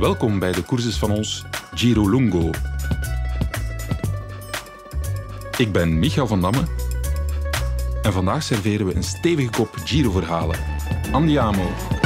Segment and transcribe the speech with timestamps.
[0.00, 2.50] Welkom bij de courses van ons Giro Lungo.
[5.56, 6.62] Ik ben Michael van Damme
[8.02, 10.58] en vandaag serveren we een stevige kop Giro-verhalen.
[11.12, 11.99] Andiamo!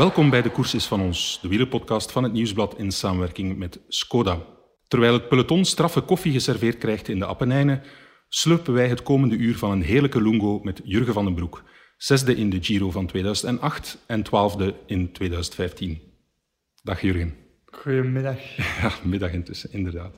[0.00, 4.38] Welkom bij de courses van ons, de wielerpodcast van het Nieuwsblad in samenwerking met Skoda.
[4.88, 7.82] Terwijl het peloton straffe koffie geserveerd krijgt in de Appenijnen,
[8.28, 11.62] slurpen wij het komende uur van een heerlijke lungo met Jurgen van den Broek,
[11.96, 16.00] zesde in de Giro van 2008 en twaalfde in 2015.
[16.82, 17.36] Dag Jurgen.
[17.64, 18.38] Goedemiddag.
[18.82, 20.14] Ja, middag intussen, inderdaad.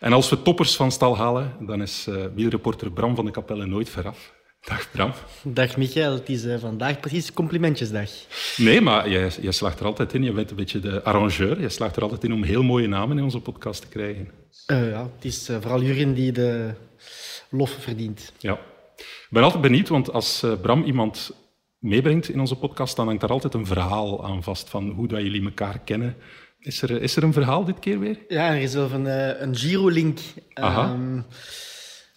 [0.00, 3.66] En als we toppers van stal halen, dan is uh, wielreporter Bram van de Kapelle
[3.66, 4.32] nooit veraf.
[4.62, 5.12] Dag Bram.
[5.42, 8.10] Dag Michael, het is uh, vandaag precies complimentjesdag.
[8.56, 10.22] Nee, maar jij, jij slaagt er altijd in.
[10.22, 11.60] Je bent een beetje de arrangeur.
[11.60, 14.28] Je slaagt er altijd in om heel mooie namen in onze podcast te krijgen.
[14.66, 16.74] Uh, ja, het is uh, vooral Jurgen die de
[17.50, 18.32] lof verdient.
[18.38, 18.52] Ja.
[18.96, 21.30] Ik ben altijd benieuwd, want als Bram iemand
[21.78, 25.20] meebrengt in onze podcast, dan hangt daar altijd een verhaal aan vast van hoe dat
[25.20, 26.16] jullie elkaar kennen.
[26.58, 28.18] Is er, is er een verhaal dit keer weer?
[28.28, 29.06] Ja, er is wel een,
[29.42, 30.18] een Giro-link.
[30.54, 31.24] Um,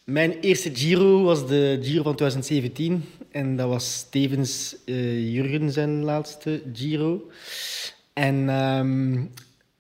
[0.06, 3.03] mijn eerste Giro was de Giro van 2017.
[3.31, 7.30] En dat was tevens uh, Jurgen zijn laatste Giro.
[8.14, 9.31] En um,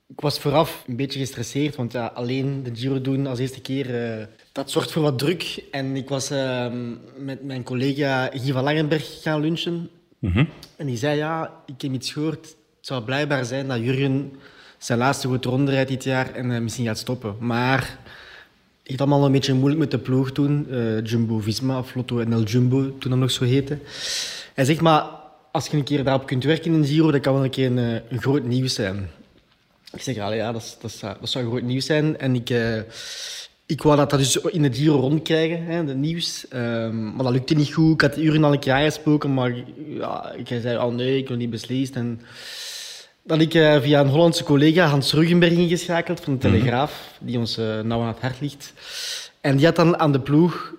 [0.07, 4.17] ik was vooraf een beetje gestresseerd, want ja, alleen de Giro doen als eerste keer,
[4.19, 5.63] uh, dat zorgt voor wat druk.
[5.71, 6.71] En ik was uh,
[7.17, 9.89] met mijn collega Guy van Langenberg gaan lunchen.
[10.19, 10.49] Mm -hmm.
[10.75, 12.45] En die zei, ja, ik heb iets gehoord.
[12.45, 14.33] Het zou blijkbaar zijn dat Jurgen
[14.77, 17.35] zijn laatste goed ronde rijdt dit jaar en uh, misschien gaat stoppen.
[17.39, 17.99] Maar
[18.91, 20.67] het had allemaal een beetje moeilijk met de ploeg toen.
[20.69, 23.77] Uh, Jumbo-Visma, of Lotto NL Jumbo, toen dat nog zo heette.
[24.53, 25.05] Hij zegt, maar
[25.51, 28.01] als je een keer daarop kunt werken in Giro, dat kan wel een keer een,
[28.09, 29.09] een groot nieuws zijn.
[29.93, 32.17] Ik zeg, ja, dat, dat, is, dat zou groot nieuws zijn.
[32.17, 32.77] En ik, uh,
[33.65, 36.45] ik wou dat, dat dus in de Giro rondkrijgen, hè, het nieuws.
[36.53, 37.93] Um, maar dat lukte niet goed.
[37.93, 39.55] Ik had uren al een keer aangesproken, maar
[39.87, 41.95] ja, ik zei, oh nee, ik wil niet beslist.
[41.95, 42.21] En
[43.25, 47.27] dat ik uh, via een Hollandse collega, Hans Ruggenberg, ingeschakeld van de Telegraaf, mm-hmm.
[47.27, 48.73] die ons uh, nauw aan het hart ligt.
[49.41, 50.73] En die had dan aan de ploeg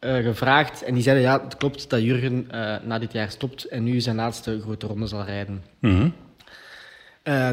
[0.00, 2.46] uh, gevraagd en die zeiden, ja, het klopt dat Jurgen
[2.84, 5.62] na dit jaar stopt en nu zijn laatste grote ronde zal rijden.
[5.78, 6.12] Mm-hmm.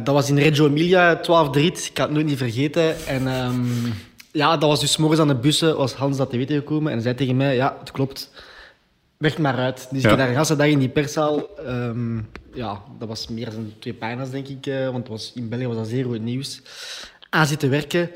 [0.03, 3.05] dat was in Reggio Emilia, 12 rit, ik kan het nooit niet vergeten.
[3.07, 3.93] En um,
[4.31, 7.01] ja, dat was dus morgens aan de bussen, was Hans dat te weten gekomen en
[7.01, 8.31] zei tegen mij, ja, het klopt,
[9.17, 9.87] weg maar uit.
[9.91, 10.11] Dus ja.
[10.11, 11.49] ik heb daar een dag in die perszaal...
[11.67, 14.65] Um, ja, dat was meer dan twee pagina's, denk ik.
[14.65, 16.61] Uh, want was, in België was dat zeer goed nieuws.
[17.29, 18.09] Aan zitten werken.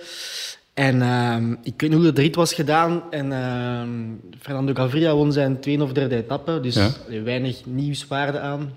[0.73, 3.03] En uh, ik weet niet hoe de rit was gedaan.
[3.09, 6.59] En uh, Fernando Gaviria won zijn tweede of derde etappe.
[6.59, 6.91] Dus ja.
[7.23, 8.75] weinig nieuwswaarde aan.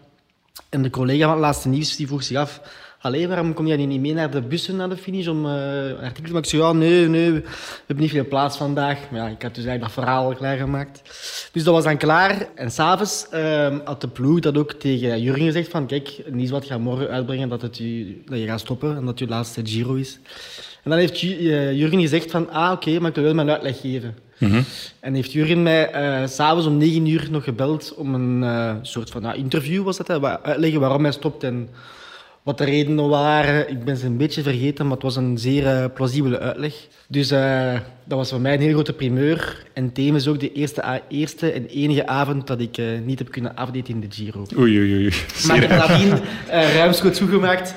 [0.69, 2.61] En de collega van het laatste nieuws die vroeg zich af...
[3.03, 5.53] Allee, waarom kom jij niet mee naar de bussen naar de finish om uh,
[5.89, 6.39] een artikel te maken?
[6.39, 7.43] Ik zei, ja, nee, nee, we
[7.87, 8.99] hebben niet veel plaats vandaag.
[9.11, 11.03] Maar ja, ik had dus eigenlijk dat verhaal al klaargemaakt.
[11.53, 12.49] Dus dat was dan klaar.
[12.55, 16.65] En s'avonds uh, had de ploeg dat ook tegen Jurgen gezegd van, kijk, Nies wat
[16.65, 19.95] gaat morgen uitbrengen dat, het u, dat je gaat stoppen en dat je laatste Giro
[19.95, 20.19] is.
[20.83, 23.81] En dan heeft Jurgen gezegd van, ah, oké, okay, maar ik wil wel mijn uitleg
[23.81, 24.15] geven.
[24.39, 24.65] Mm-hmm.
[25.01, 29.11] En heeft Jurgen mij uh, s'avonds om negen uur nog gebeld om een uh, soort
[29.11, 31.69] van uh, interview, was dat, hè, uitleggen waarom hij stopt en
[32.43, 35.65] wat de redenen waren, ik ben ze een beetje vergeten, maar het was een zeer
[35.65, 36.75] uh, plausibele uitleg.
[37.09, 37.73] Dus uh,
[38.05, 39.65] dat was voor mij een heel grote primeur.
[39.73, 43.57] En tevens ook de eerste, eerste en enige avond dat ik uh, niet heb kunnen
[43.57, 44.47] afdaten in de Giro.
[44.59, 45.13] Oei, oei, oei.
[45.47, 47.75] Maar ik heb nadien ruimschoots toegemaakt.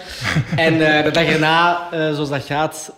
[0.55, 2.93] en de dag erna, zoals dat gaat,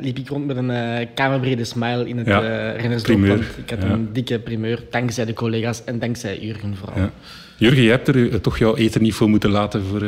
[0.00, 3.24] liep ik rond met een kamerbrede smile in het ja, rennersdorp.
[3.56, 3.88] Ik had ja.
[3.88, 6.98] een dikke primeur, dankzij de collega's en dankzij Jurgen vooral.
[6.98, 7.10] Ja.
[7.56, 10.02] Jurgen, jij hebt er toch jouw eten niet voor moeten laten voor...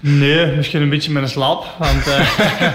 [0.00, 1.64] Nee, misschien een beetje met een slaap.
[1.78, 2.72] Want uh,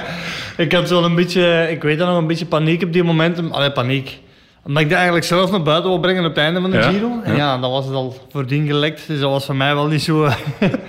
[0.65, 3.51] ik had zo een beetje, ik weet dat nog, een beetje paniek op die momenten.
[3.51, 4.19] Allee, paniek.
[4.65, 6.89] Omdat ik dat eigenlijk zelf naar buiten wil brengen op het einde van de ja,
[6.91, 7.19] Giro.
[7.23, 7.37] En ja.
[7.37, 9.07] ja, dan was het al voordien gelekt.
[9.07, 10.29] Dus dat was voor mij wel niet zo...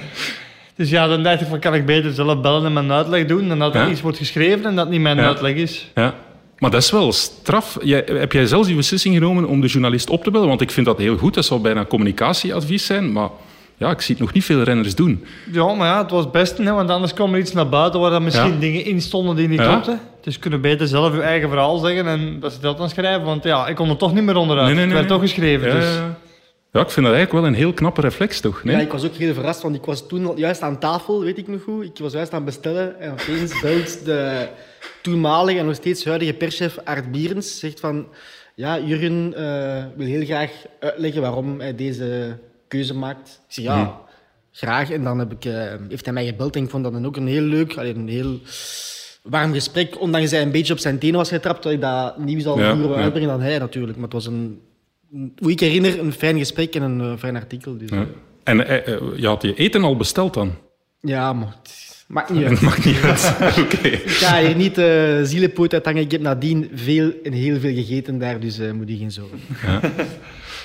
[0.76, 3.48] dus ja, dan dacht ik van, kan ik beter zelf bellen en mijn uitleg doen...
[3.48, 3.88] dan dat er Ja.
[3.88, 5.90] iets wordt geschreven en dat niet mijn uitleg is.
[5.94, 6.14] Ja.
[6.58, 7.78] Maar dat is wel straf.
[7.82, 10.48] Jij, heb jij zelfs die beslissing genomen om de journalist op te bellen?
[10.48, 11.34] Want ik vind dat heel goed.
[11.34, 13.12] Dat zou bijna communicatieadvies zijn.
[13.12, 13.28] Maar
[13.84, 15.24] ja, ik zie het nog niet veel renners doen.
[15.52, 18.00] Ja, maar ja, het was het beste, hè, want anders kwam er iets naar buiten
[18.00, 18.58] waar er misschien Ja.
[18.58, 19.66] dingen in stonden die niet Ja.
[19.70, 20.00] klopten.
[20.20, 23.24] Dus kunnen beter zelf uw eigen verhaal zeggen en dat ze dat dan schrijven.
[23.24, 24.66] Want ja, ik kon er toch niet meer onderuit.
[24.66, 25.28] Nee, nee, nee, het werd nee.
[25.28, 25.68] toch geschreven.
[25.68, 25.94] Ja, dus.
[26.72, 26.80] ja.
[26.80, 28.64] ik vind dat eigenlijk wel een heel knappe reflex, toch?
[28.64, 28.76] Nee?
[28.76, 31.48] Ja, ik was ook heel verrast, want ik was toen juist aan tafel, weet ik
[31.48, 31.84] nog goed.
[31.84, 34.48] Ik was juist aan het bestellen en opeens belt de
[35.02, 37.58] toenmalige en nog steeds huidige perschef Art Bierens.
[37.58, 38.06] Zegt van,
[38.54, 40.50] ja, Jurgen eh, wil heel graag
[40.80, 42.36] uitleggen waarom hij deze
[42.68, 43.40] keuze maakt.
[43.48, 44.00] Ik zeg, ja,
[44.52, 44.90] graag.
[44.90, 47.16] En dan heb ik, eh, heeft hij mij gebeld en ik vond dat dan ook
[47.16, 48.40] een heel leuk, allee, een heel
[49.22, 50.00] warm gesprek.
[50.00, 52.74] Ondanks hij een beetje op zijn tenen was getrapt, dat ik dat nieuws al Ja,
[52.76, 53.02] vroeger ja.
[53.02, 53.94] uitbrengen dan hij natuurlijk.
[53.94, 54.60] Maar het was een,
[55.38, 57.78] hoe ik herinner, een fijn gesprek en een eh, fijn artikel.
[57.78, 58.06] Dus, Ja.
[58.44, 60.54] En eh, eh, je had je eten al besteld dan?
[61.00, 62.60] ja, maar het maakt niet uit.
[62.60, 63.34] Mag niet uit.
[63.64, 63.88] Oké.
[63.88, 66.02] Ik ga hier niet uh, zielenpoot uithangen.
[66.02, 69.38] Ik heb nadien veel en heel veel gegeten daar, dus eh moet je geen zorgen.
[69.66, 69.80] Ja,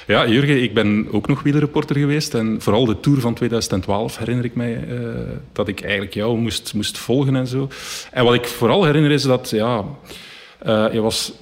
[0.09, 2.33] Jurgen, ik ben ook nog wielerreporter geweest.
[2.33, 4.97] En vooral de Tour van 2012 herinner ik mij eh,
[5.51, 7.67] dat ik eigenlijk jou moest, moest volgen en zo.
[8.11, 9.85] En wat ik vooral herinner is dat ja,
[10.59, 11.33] eh, je was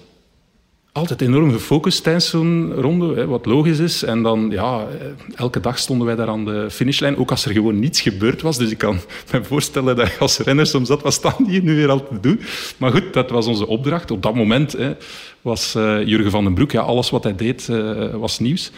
[0.97, 4.03] altijd enorm gefocust tijdens zo'n ronde, wat logisch is.
[4.03, 7.51] En dan, ja, eh, elke dag stonden wij daar aan de finishlijn, ook als er
[7.51, 8.57] gewoon niets gebeurd was.
[8.57, 8.99] Dus ik kan
[9.31, 12.19] me voorstellen dat als renner soms dat, wat staan die hier nu weer al te
[12.19, 12.39] doen?
[12.77, 14.11] Maar goed, dat was onze opdracht.
[14.11, 14.93] Op dat moment hè,
[15.41, 18.71] was eh, Jurgen van den Broek, ja, alles wat hij deed eh, was nieuws.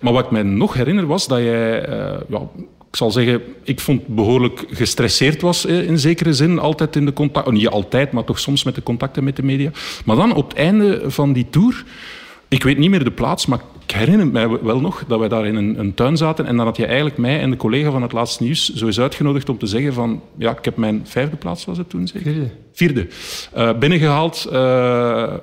[0.00, 1.88] Maar wat ik mij nog herinner was dat jij,
[2.28, 2.48] ja,
[2.94, 6.58] ik zal zeggen, ik vond behoorlijk gestresseerd was eh, in zekere zin.
[6.58, 9.70] Altijd in de contact, niet altijd, maar toch soms met de contacten met de media.
[10.04, 11.84] Maar dan op het einde van die tour,
[12.48, 15.46] ik weet niet meer de plaats, maar ik herinner mij wel nog dat wij daar
[15.46, 18.02] in een, een tuin zaten en dan had je eigenlijk mij en de collega van
[18.02, 21.36] het laatste nieuws zo eens uitgenodigd om te zeggen van, ja, ik heb mijn vijfde
[21.36, 22.32] plaats, was het toen zeker?
[22.32, 22.50] Vierde.
[22.72, 23.08] Vierde.
[23.52, 24.48] Eh, binnengehaald.
[24.52, 25.34] eh,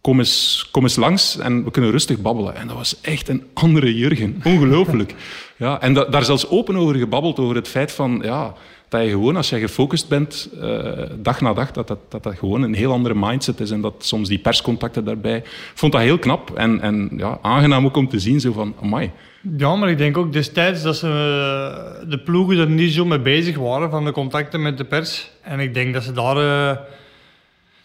[0.00, 2.56] kom, eens, kom eens langs en we kunnen rustig babbelen.
[2.56, 4.40] En dat was echt een andere Jurgen.
[4.44, 5.14] Ongelooflijk.
[5.56, 8.20] Ja, en da- daar zelfs open over gebabbeld, over het feit van...
[8.24, 8.54] Ja,
[8.88, 12.38] dat je gewoon, als je gefocust bent, eh, dag na dag, dat dat, dat dat
[12.38, 13.70] gewoon een heel andere mindset is.
[13.70, 15.36] En dat soms die perscontacten daarbij...
[15.36, 18.74] Ik vond dat heel knap en, en ja, aangenaam ook om te zien, zo van,
[18.82, 19.10] amai.
[19.56, 23.20] Ja, maar ik denk ook destijds dat ze, eh, de ploegen er niet zo mee
[23.20, 25.30] bezig waren van de contacten met de pers.
[25.42, 26.78] En ik denk dat ze daar eh,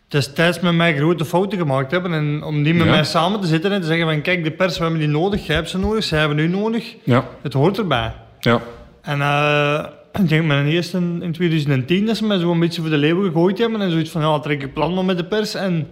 [0.10, 2.14] destijds met mij grote fouten gemaakt hebben.
[2.14, 2.92] En om niet met Ja.
[2.92, 5.46] mij samen te zitten en te zeggen van kijk, de pers, we hebben die nodig,
[5.46, 6.96] jij hebt ze nodig, zij hebben u nodig.
[7.04, 8.14] Ja, Het hoort erbij.
[8.40, 8.62] ja,
[9.02, 9.86] En eh,
[10.24, 12.98] ik denk mijn eerste in, in 2010 dat ze mij zo een beetje voor de
[12.98, 13.82] leeuwen gegooid hebben.
[13.82, 15.56] En zoiets van, ja, trek ik plan maar met de pers.
[15.56, 15.88] En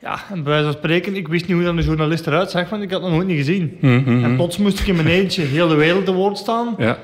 [0.00, 2.68] ja, en bij wijze van spreken, ik wist niet hoe dan de journalist eruit zag,
[2.68, 3.76] want ik had nog nooit niet gezien.
[3.80, 6.74] Mhm, En plots moest ik in mijn eentje heel de wereld te woord staan.
[6.78, 6.98] ja,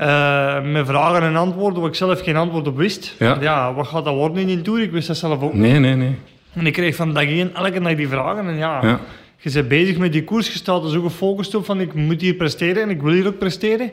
[0.00, 3.14] eh, met vragen en antwoorden waar ik zelf geen antwoord op wist.
[3.18, 3.36] Ja.
[3.40, 4.82] Ja, wat gaat dat worden in die tour?
[4.82, 5.52] Ik wist dat zelf ook.
[5.52, 5.62] niet.
[5.62, 6.14] nee, nee, nee.
[6.54, 8.48] En ik kreeg van dag één elke dag die vragen.
[8.48, 9.00] En ja, Ja.
[9.36, 12.20] je bent bezig met die koers, je staat er zo gefocust op van ik moet
[12.20, 13.92] hier presteren en ik wil hier ook presteren.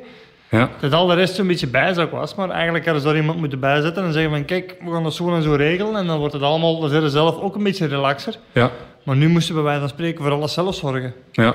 [0.49, 3.39] Ja, Dat al de rest een beetje bijzak was, maar eigenlijk hadden ze daar iemand
[3.39, 6.17] moeten bijzetten en zeggen van kijk, we gaan dat zo en zo regelen en dan
[6.19, 8.35] wordt het allemaal, dan zijn ze zelf ook een beetje relaxer.
[8.51, 8.71] ja,
[9.03, 11.13] Maar nu moesten we bij wijze van spreken voor alles zelf zorgen.
[11.31, 11.53] ja.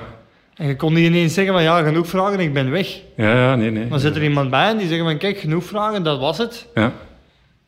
[0.55, 3.01] En je kon niet ineens zeggen van ja, genoeg vragen, ik ben weg.
[3.17, 3.89] Ja, ja, nee, nee.
[3.89, 6.67] Dan zit er iemand bij en die zegt van kijk, genoeg vragen, dat was het.
[6.75, 6.93] Ja.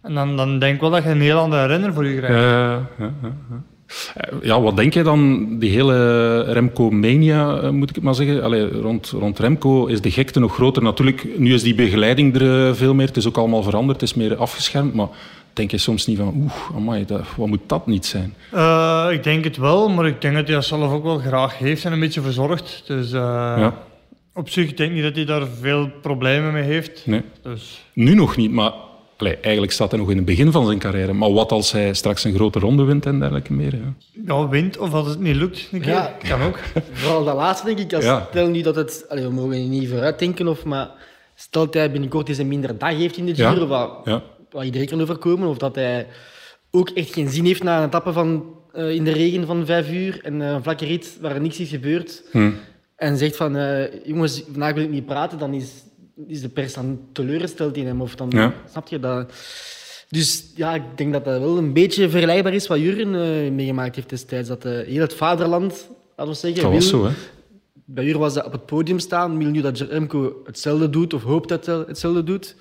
[0.02, 2.36] En dan, dan denk ik wel dat je een heel andere renner voor je krijgt.
[2.36, 3.62] Ja, ja, ja, ja.
[4.14, 8.42] Eh, Ja, wat denk jij dan, die hele Remco-mania, eh, moet ik het maar zeggen?
[8.42, 10.82] Allee, rond, rond Remco is de gekte nog groter.
[10.82, 13.06] Natuurlijk, nu is die begeleiding er eh, veel meer.
[13.06, 14.94] Het is ook allemaal veranderd, het is meer afgeschermd.
[14.94, 15.08] Maar
[15.54, 18.34] denk je soms niet van, oeh, amai, dat, wat moet dat niet zijn?
[18.52, 21.58] Eh, ik denk het wel, maar ik denk dat hij dat zelf ook wel graag
[21.58, 22.82] heeft en een beetje verzorgt.
[22.86, 23.20] Dus eh,
[23.58, 23.74] Ja,
[24.34, 27.06] op zich denk ik niet dat hij daar veel problemen mee heeft.
[27.06, 27.22] nee.
[27.42, 28.72] Dus Nu nog niet, maar
[29.16, 31.12] allee, eigenlijk staat hij nog in het begin van zijn carrière.
[31.12, 33.74] Maar wat als hij straks een grote ronde wint en dergelijke meer?
[33.74, 33.94] Ja.
[34.26, 36.16] ja, wint of als het niet lukt, een keer, Ja.
[36.28, 36.58] kan ook.
[36.92, 37.92] Vooral dat laatste, denk ik.
[37.92, 38.26] Als, Ja.
[38.30, 39.04] Stel nu dat het...
[39.08, 40.90] Allee, we mogen niet vooruitdenken, of, maar
[41.34, 43.50] stel dat hij binnenkort eens een minder dag heeft in de Ja.
[43.52, 44.22] Giro, wat, Ja.
[44.54, 46.06] Wat iedereen kan overkomen, of dat hij
[46.70, 49.90] ook echt geen zin heeft na een etappe van, eh, in de regen van vijf
[49.90, 52.50] uur en eh, een vlakke rit waar er niks is gebeurd, Hm.
[52.96, 55.70] en zegt van, eh, jongens, vandaag wil ik niet praten, dan is,
[56.26, 58.00] is de pers dan teleurgesteld in hem.
[58.00, 58.54] Of dan, Ja.
[58.70, 59.32] Snap je dat?
[60.08, 64.08] Dus ja, ik denk dat dat wel een beetje vergelijkbaar is wat Jurgen meegemaakt heeft
[64.10, 64.48] destijds.
[64.48, 67.12] Dat heel het vaderland, laten we zeggen, Dat was wil- zo, hè?
[67.84, 69.38] bij Jurgen was dat op het podium staan.
[69.38, 72.56] Wil nu dat Remco hetzelfde doet of hoopt dat hij hetzelfde doet.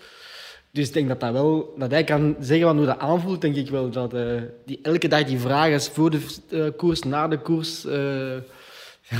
[0.73, 3.55] Dus ik denk dat, dat, wel, dat hij kan zeggen van hoe dat aanvoelt, denk
[3.55, 3.89] ik wel.
[3.89, 4.21] Dat eh,
[4.65, 7.85] die elke dag die vraag is voor de eh, koers, na de koers.
[7.85, 7.93] eh,
[9.11, 9.19] ja,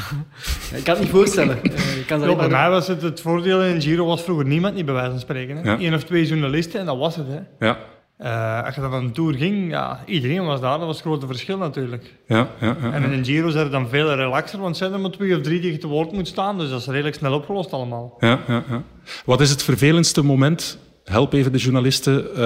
[0.76, 1.58] ik kan het niet voorstellen.
[1.64, 4.86] Ik kan Ja, bij mij was het het voordeel in Giro was vroeger niemand niet
[4.86, 5.58] bij wijze van spreken.
[5.58, 5.72] Hè.
[5.72, 5.78] Ja.
[5.80, 7.28] Eén of twee journalisten en dat was het.
[7.28, 7.66] Hè.
[7.68, 7.78] Ja,
[8.18, 11.06] Eh, als je dan aan een tour ging, ja, iedereen was daar, dat was het
[11.06, 12.14] grote verschil natuurlijk.
[12.28, 12.78] ja, ja.
[12.82, 15.36] ja, En in een Giro zijn er dan veel relaxer, want zijn er maar twee
[15.36, 18.16] of drie die je te woord moet staan, dus dat is redelijk snel opgelost allemaal.
[18.20, 18.84] Ja, ja, ja.
[19.26, 22.40] Wat is het vervelendste moment, help even de journalisten, eh,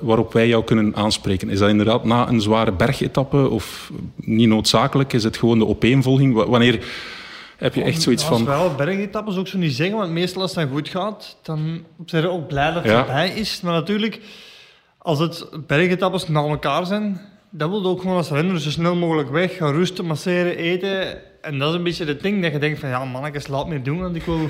[0.00, 1.48] waarop wij jou kunnen aanspreken?
[1.50, 5.12] Is dat inderdaad na een zware bergetappe of niet noodzakelijk?
[5.12, 6.34] Is het gewoon de opeenvolging?
[6.34, 6.84] Wa- Wanneer
[7.56, 8.46] heb je echt zoiets Als van...
[8.46, 12.22] wel bergetappes ook zo niet zeggen, want meestal als het dan goed gaat, dan zijn
[12.22, 12.98] we ook blij dat het Ja.
[13.04, 13.60] voorbij is.
[13.60, 14.20] Maar natuurlijk,
[14.98, 17.20] als het bergetappes na elkaar zijn,
[17.50, 21.18] dat wil je ook gewoon als renner zo snel mogelijk weg, gaan rusten, masseren, eten
[21.44, 23.82] En dat is een beetje het ding dat je denkt van, ja mannetjes, laat me
[23.82, 24.38] doen, want ik wil...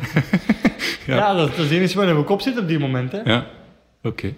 [1.06, 1.34] ja.
[1.34, 3.12] dat, dat is het enige wat in mijn kop zit op die moment.
[3.12, 3.20] Hè.
[3.24, 3.46] Ja,
[4.02, 4.34] oké.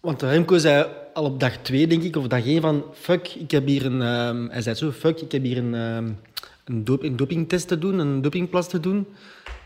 [0.00, 2.84] Want Remco zei al op dag twee, denk ik, of dag één van...
[2.94, 4.02] Fuck, ik heb hier een...
[4.02, 6.08] ehm, hij zei zo, fuck, ik heb hier een, ehm,
[6.64, 9.06] een, dop, een dopingtest te doen, een dopingplas te doen.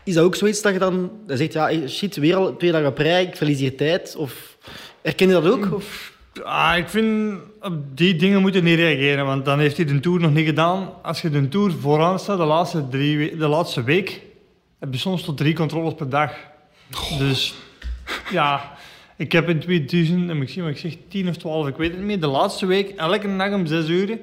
[0.03, 1.11] Is dat ook zoiets dat je dan...
[1.27, 4.15] Hij zegt, ja, eh, shit, weer al twee dagen op rij, ik verlies hier tijd.
[4.15, 4.57] Of
[5.01, 5.73] herken je dat ook?
[5.73, 6.14] Of...
[6.43, 10.19] Ah, ik vind, op die dingen moeten niet reageren, want dan heeft hij de Tour
[10.19, 10.89] nog niet gedaan.
[11.01, 14.21] Als je de Tour vooraan staat, de laatste, drie, de laatste week,
[14.79, 16.33] heb je soms tot drie controles per dag.
[17.17, 17.55] Dus
[18.31, 18.77] ja,
[19.17, 21.89] ik heb in 2000, en ik zie wat ik zeg, 10 of 12, ik weet
[21.89, 24.19] het niet meer, de laatste week elke dag om 6 uur,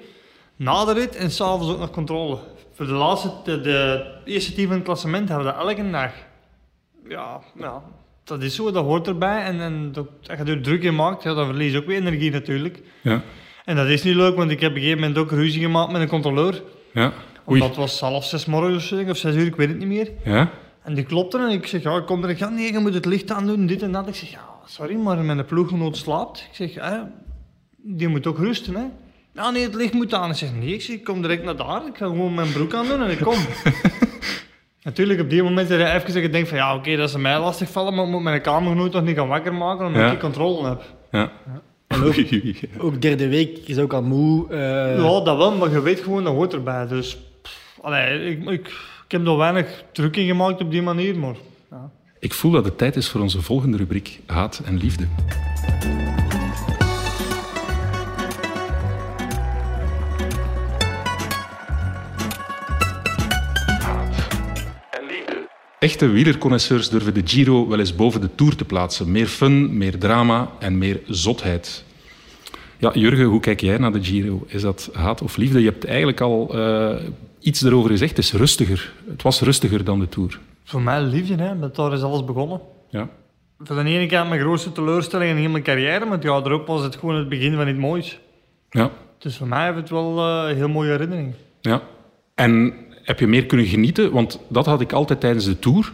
[0.56, 2.38] na de rit en s'avonds ook nog controle.
[2.72, 6.12] Voor de laatste, de, de eerste team van het klassement hebben we dat elke dag.
[7.08, 7.82] Ja, ja,
[8.32, 9.42] dat is zo, dat hoort erbij.
[9.42, 11.96] En, en dat, als je er druk in maakt, ja, dan verlies je ook weer
[12.00, 12.82] energie natuurlijk.
[13.02, 13.22] Ja,
[13.64, 15.92] En dat is niet leuk, want ik heb op een gegeven moment ook ruzie gemaakt
[15.92, 16.62] met een controleur.
[16.92, 17.12] ja.
[17.48, 17.60] Oei.
[17.60, 20.10] Omdat het was half zes morgens of zes uur, ik weet het niet meer.
[20.24, 20.50] Ja,
[20.82, 22.38] En die klopte en ik zeg, ja, ik kom er.
[22.38, 24.08] Ja, nee, je moet het licht aan doen, dit en dat.
[24.08, 26.48] Ik zeg, ja, sorry, maar mijn ploeggenoot slaapt.
[26.50, 27.00] Ik zeg, eh,
[27.76, 28.84] die moet ook rusten, hè.
[29.34, 30.30] Ja, nee, het licht moet aan.
[30.30, 31.86] Ik zeg, nee, ik, zeg, ik kom direct naar daar.
[31.86, 33.34] Ik ga gewoon mijn broek aan doen en ik kom.
[34.82, 37.18] Natuurlijk, op die moment dat je even dat je denkt van, ja, oké, dat ze
[37.18, 40.12] mij lastig vallen, maar ik moet mijn kamergenoot toch niet gaan wakker maken omdat Ja.
[40.12, 40.82] ik controle heb.
[41.10, 41.30] ja.
[41.86, 42.14] En ook-.
[42.84, 44.48] Ook derde week is ook al moe.
[44.50, 44.58] eh,
[44.96, 46.86] Ja, dat wel, maar je weet gewoon, dat hoort erbij.
[46.86, 48.66] Dus, pff, allee, ik, ik,
[49.04, 51.34] ik heb er weinig druk in gemaakt op die manier, maar...
[51.70, 51.90] Ja.
[52.18, 55.04] Ik voel dat het tijd is voor onze volgende rubriek Haat en Liefde.
[65.82, 69.12] Echte wielerconnoisseurs durven de Giro wel eens boven de Tour te plaatsen.
[69.12, 71.84] Meer fun, meer drama en meer zotheid.
[72.78, 74.44] Ja, Jurgen, hoe kijk jij naar de Giro?
[74.46, 75.58] Is dat haat of liefde?
[75.62, 76.94] Je hebt eigenlijk al eh,
[77.38, 78.16] iets erover gezegd.
[78.16, 78.92] Het is rustiger.
[79.08, 80.38] Het was rustiger dan de Tour.
[80.64, 82.60] Voor mij liefde, hè, want daar is alles begonnen.
[82.90, 83.08] Ja,
[83.58, 86.82] Voor de ene kant mijn grootste teleurstelling in heel mijn carrière, maar ja, erop was
[86.82, 88.20] het gewoon het begin van iets moois.
[88.70, 91.34] ja, Dus voor mij heeft het wel eh, een heel mooie herinnering.
[91.60, 91.82] ja.
[92.34, 94.10] En heb je meer kunnen genieten?
[94.12, 95.92] Want dat had ik altijd tijdens de Tour.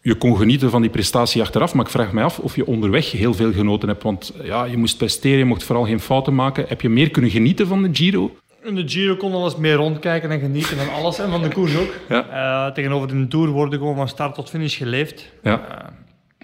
[0.00, 3.10] Je kon genieten van die prestatie achteraf, maar ik vraag me af of je onderweg
[3.10, 4.02] heel veel genoten hebt.
[4.02, 6.64] Want ja, je moest presteren, je mocht vooral geen fouten maken.
[6.68, 8.36] Heb je meer kunnen genieten van de Giro?
[8.64, 11.76] In de Giro kon alles meer rondkijken en genieten van alles en van de koers
[11.76, 11.94] ook.
[12.08, 12.28] Ja.
[12.66, 15.28] Eh, tegenover de Tour worden gewoon van start tot finish geleefd.
[15.42, 15.90] Ja,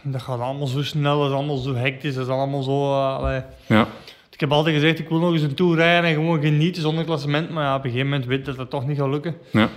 [0.02, 2.92] Dat gaat allemaal zo snel, dat is allemaal zo hectisch, dat is allemaal zo...
[2.92, 3.40] eh, allee.
[3.66, 3.86] ja,
[4.38, 7.04] Ik heb altijd gezegd, ik wil nog eens een Tour rijden en gewoon genieten zonder
[7.04, 7.50] klassement.
[7.50, 9.34] Maar ja, op een gegeven moment weet dat dat toch niet gaat lukken.
[9.50, 9.68] ja.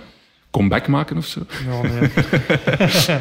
[0.50, 1.40] Comeback maken of zo?
[1.68, 2.10] Ja, nee.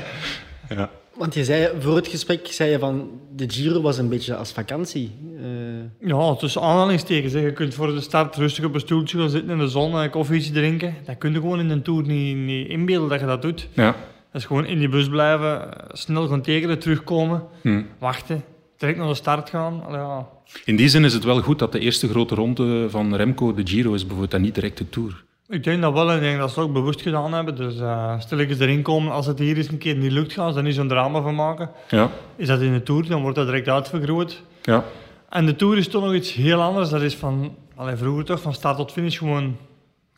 [0.70, 0.90] Ja.
[1.16, 4.52] Want je zei voor het gesprek zei je van de Giro was een beetje als
[4.52, 5.12] vakantie.
[5.38, 7.34] Eh, ja, tussen aanhalingstekens.
[7.34, 7.40] hè.
[7.40, 10.10] Je kunt voor de start rustig op een stoeltje gaan zitten in de zon en
[10.10, 10.96] koffietje drinken.
[11.06, 13.68] Dat kun je gewoon in een Tour niet, niet inbeelden dat je dat doet.
[13.74, 13.96] Ja.
[14.32, 17.82] Dat is gewoon in die bus blijven, snel gaan tekenen, terugkomen, Hm.
[18.00, 18.44] wachten,
[18.82, 19.84] direct naar de start gaan.
[19.90, 20.28] Ja.
[20.66, 23.68] In die zin is het wel goed dat de eerste grote ronde van Remco de
[23.68, 25.24] Giro is bijvoorbeeld en niet direct de Tour.
[25.48, 27.56] Ik denk dat wel en ik denk dat ze het ook bewust gedaan hebben.
[27.56, 29.12] Dus uh, stilletjes erin komen.
[29.12, 31.36] Als het hier eens een keer niet lukt, gaan ze er niet zo'n drama van
[31.36, 31.70] maken.
[31.90, 34.42] Ja, Is dat in de Tour, dan wordt dat direct uitvergroot.
[34.62, 34.84] ja,
[35.30, 36.90] En de Tour is toch nog iets heel anders.
[36.90, 39.58] Dat is van, allee, vroeger toch, van start tot finish gewoon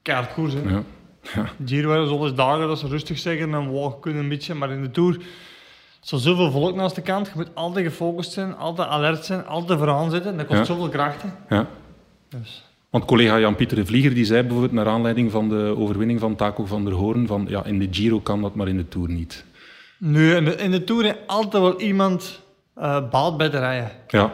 [0.01, 0.53] keihard koers.
[0.53, 0.61] Hè.
[0.69, 0.83] ja.
[1.35, 1.49] ja.
[1.65, 4.53] Giro zo eens dagen dat ze rustig zeggen en wow, kunnen een beetje.
[4.53, 5.17] Maar in de Tour
[6.11, 7.25] er zoveel volk naast de kant.
[7.27, 10.37] Je moet altijd gefocust zijn, altijd alert zijn, altijd vooraan zitten.
[10.37, 10.65] Dat kost Ja.
[10.65, 11.33] zoveel krachten.
[11.49, 11.67] ja.
[12.29, 12.63] Dus.
[12.89, 16.65] Want collega Jan-Pieter de Vlieger die zei bijvoorbeeld naar aanleiding van de overwinning van Taco
[16.65, 19.45] van der Hoorn van ja, in de Giro kan dat, maar in de Tour niet.
[19.99, 22.41] Nu, in de, in de Tour altijd wel iemand
[23.11, 23.91] baat bij te rijden.
[24.07, 24.31] Ja,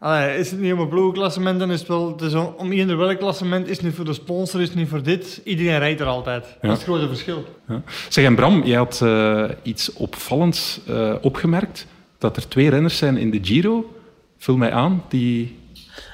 [0.00, 2.08] Allee, is het niet om een ploegklassement, dan is het wel...
[2.08, 4.76] Het is om, om eender welk klassement, is het niet voor de sponsor, is het
[4.76, 5.40] niet voor dit.
[5.44, 6.42] Iedereen rijdt er altijd.
[6.60, 7.44] Dat is het grote verschil.
[7.68, 7.82] ja.
[8.08, 11.86] Zeg en Bram, jij had eh, iets opvallends eh, opgemerkt,
[12.18, 13.94] dat er twee renners zijn in de Giro,
[14.38, 15.58] vul mij aan, die...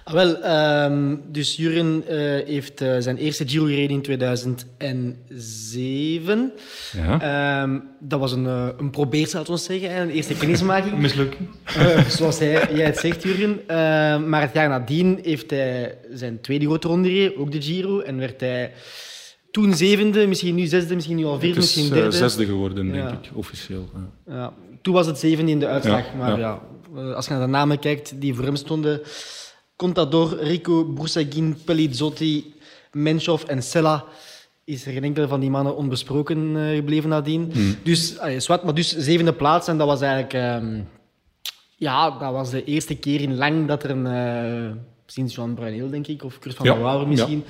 [0.06, 6.52] ah, wel, ehm, dus Juren eh, heeft eh, zijn eerste Giro gereden in 2007.
[6.92, 7.20] Ja,
[7.62, 10.98] Ehm, dat was een, eh, een probeersel, laten we zeggen, een eerste kennismaking.
[11.06, 11.48] Mislukken.
[11.64, 13.60] Eh, zoals hij, jij het zegt, Jurgen.
[13.66, 13.76] Eh,
[14.24, 18.00] maar het jaar nadien heeft hij zijn tweede grote ronde gereden, ook de Giro.
[18.00, 18.72] En werd hij
[19.50, 22.16] toen zevende, misschien nu zesde, misschien nu al vierde, het is misschien derde.
[22.16, 23.10] zesde geworden, denk Ja.
[23.10, 23.88] ik, officieel.
[24.26, 24.34] Ja.
[24.34, 26.04] Ja, toen was het zevende in de uitslag.
[26.18, 26.60] Maar ja.
[27.14, 29.00] als je naar de namen kijkt die voor hem stonden...
[29.76, 32.54] Contador, Rico, Broussagin, Pelizzotti,
[32.92, 34.04] Menchov en Sella...
[34.64, 37.52] is er geen enkele van die mannen onbesproken eh, gebleven nadien.
[37.82, 39.68] Dus, allee, zwart, maar dus zevende plaats.
[39.68, 40.32] En dat was eigenlijk...
[40.32, 40.80] ehm,
[41.76, 44.06] ja, dat was de eerste keer in lang dat er een...
[44.06, 44.70] eh,
[45.06, 47.44] sinds Joan Bruineel, denk ik, of Kurt van Ja, der Wouwer misschien...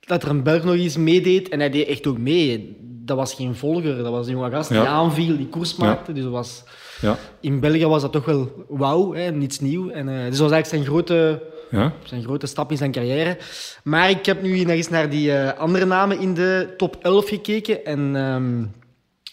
[0.00, 1.48] dat er een Belg nog eens meedeed.
[1.48, 2.76] En hij deed echt ook mee.
[3.04, 6.12] Dat was geen volger, dat was een jonge gast die aanviel, die koers maakte.
[6.12, 6.64] Dus dat was,
[7.00, 9.90] Ja, in België was dat toch wel wauw, niets nieuw.
[9.90, 11.92] En, eh, dus dat was eigenlijk zijn grote, ja.
[12.04, 13.38] zijn grote stap in zijn carrière.
[13.84, 17.28] Maar ik heb nu nog eens naar die eh, andere namen in de top 11
[17.28, 17.84] gekeken.
[17.84, 18.64] En ehm,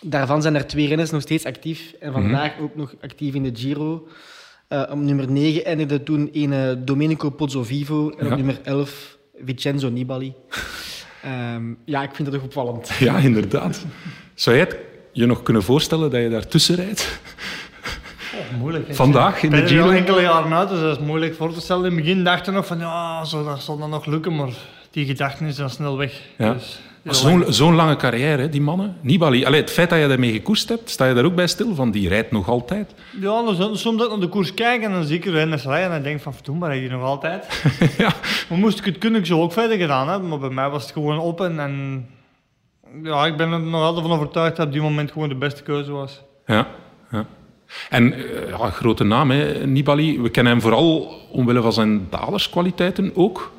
[0.02, 1.94] daarvan zijn er twee renners nog steeds actief.
[2.00, 4.08] En vandaag ook nog actief in de Giro.
[4.68, 8.10] Eh, op nummer 9 eindigde toen een eh, Domenico Pozzovivo.
[8.10, 8.32] En Ja.
[8.32, 10.34] op nummer 11 Vincenzo Nibali.
[11.24, 12.90] Ehm, ja, ik vind dat toch opvallend.
[13.00, 13.86] ja, inderdaad.
[14.34, 14.78] Zou jij het
[15.12, 17.20] je nog kunnen voorstellen dat je daartussen rijdt?
[18.34, 18.88] Oh, moeilijk.
[18.88, 18.94] hè.
[18.94, 19.90] Vandaag in de Ik er Giro?
[19.90, 21.86] enkele jaren uit, dus dat is moeilijk voor te stellen.
[21.86, 24.50] In het begin dachten we nog van, ja, zo, dat zal dan nog lukken, maar
[24.92, 26.22] die gedachte is dan snel weg.
[26.38, 26.54] Ja.
[26.54, 26.80] Dus,
[27.48, 28.98] Zo'n lange carrière, die mannen.
[29.02, 31.76] Nibali, Allee, het feit dat je daarmee gekoerst hebt, sta je daar ook bij stil?
[31.76, 32.94] Van die rijdt nog altijd.
[33.20, 35.86] Ja, dan soms dat ik naar de koers kijk en dan zie ik renners rijden
[35.88, 37.64] en dan denk ik van, verdoen, maar hij nog altijd.
[37.98, 38.12] ja.
[38.50, 40.30] Maar moest ik het kunnen, ik zo ook verder gedaan hebben.
[40.30, 42.06] Maar bij mij was het gewoon op en, en
[43.04, 45.64] ja, ik ben er nog altijd van overtuigd dat op die moment gewoon de beste
[45.64, 46.22] keuze was.
[46.46, 46.68] Ja,
[47.12, 47.26] ja.
[47.90, 50.22] En eh, ja, grote naam, hè, Nibali.
[50.22, 53.52] We kennen hem vooral omwille van zijn dalerskwaliteiten ook.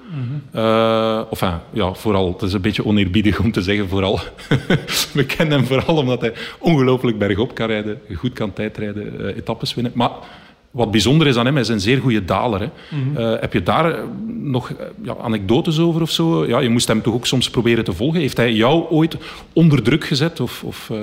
[0.53, 2.33] Eh, of enfin, ja, vooral.
[2.33, 4.21] Het is een beetje oneerbiedig om te zeggen vooral.
[5.13, 9.75] We kennen hem vooral omdat hij ongelooflijk bergop kan rijden, goed kan tijdrijden, eh, etappes
[9.75, 9.93] winnen.
[9.95, 10.11] Maar
[10.75, 12.61] wat bijzonder is aan hem, hij is een zeer goede daler.
[12.61, 12.69] Hè.
[13.15, 16.47] Eh, heb je daar eh, nog eh, ja, anekdotes over of zo?
[16.47, 18.21] Ja, je moest hem toch ook soms proberen te volgen.
[18.21, 19.17] Heeft hij jou ooit
[19.53, 20.41] onder druk gezet?
[20.41, 20.99] Of, of, eh,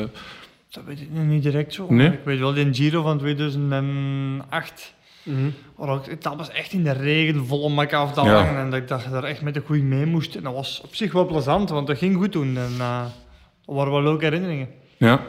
[0.71, 1.85] Dat weet ik nu niet direct zo.
[1.89, 2.07] Nee?
[2.11, 5.49] Ik weet wel, die Giro van 2008, Mhm.
[5.75, 8.53] waar ook etappes echt in de regen, volle mak afdalingen.
[8.53, 8.59] Ja.
[8.59, 10.35] En dat ik dacht daar echt met de goeie mee moest.
[10.35, 12.57] En dat was op zich wel plezant, want dat ging goed toen.
[12.57, 13.01] En uh,
[13.65, 14.67] dat waren wel leuke herinneringen.
[14.97, 15.19] Ja.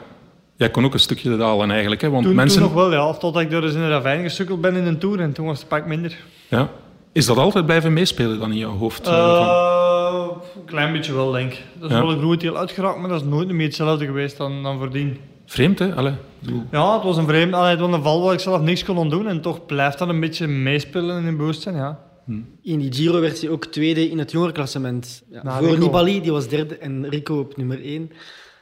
[0.55, 2.09] Jij kon ook een stukje dalen eigenlijk, hè?
[2.09, 2.59] want Toen, mensen...
[2.61, 3.13] toen nog wel, ja.
[3.13, 5.19] Totdat ik door eens in de ravijn gesukkeld ben in een tour.
[5.19, 6.17] En toen was het pak minder.
[6.47, 6.69] Ja.
[7.11, 9.07] Is dat altijd blijven meespelen dan in jouw hoofd?
[9.07, 11.63] eh, van- Eh, Een klein beetje wel, denk ik.
[11.79, 12.01] Dat is Ja.
[12.01, 15.17] wel een groot deel uitgeraakt, maar dat is nooit meer hetzelfde geweest dan, dan voordien.
[15.53, 15.95] Vreemd, hè?
[15.95, 16.13] Allee,
[16.71, 19.09] Ja, het was een vreemd, allee, het was een val waar ik zelf niks kon
[19.09, 19.27] doen.
[19.27, 21.99] En toch blijft dat een beetje meespelen in je bewustzijn, ja.
[22.61, 25.23] In die Giro werd hij ook tweede in het jongerenklassement.
[25.31, 25.79] Ja, Na voor Rico.
[25.85, 28.11] Nibali, die was derde, en Rico op nummer één.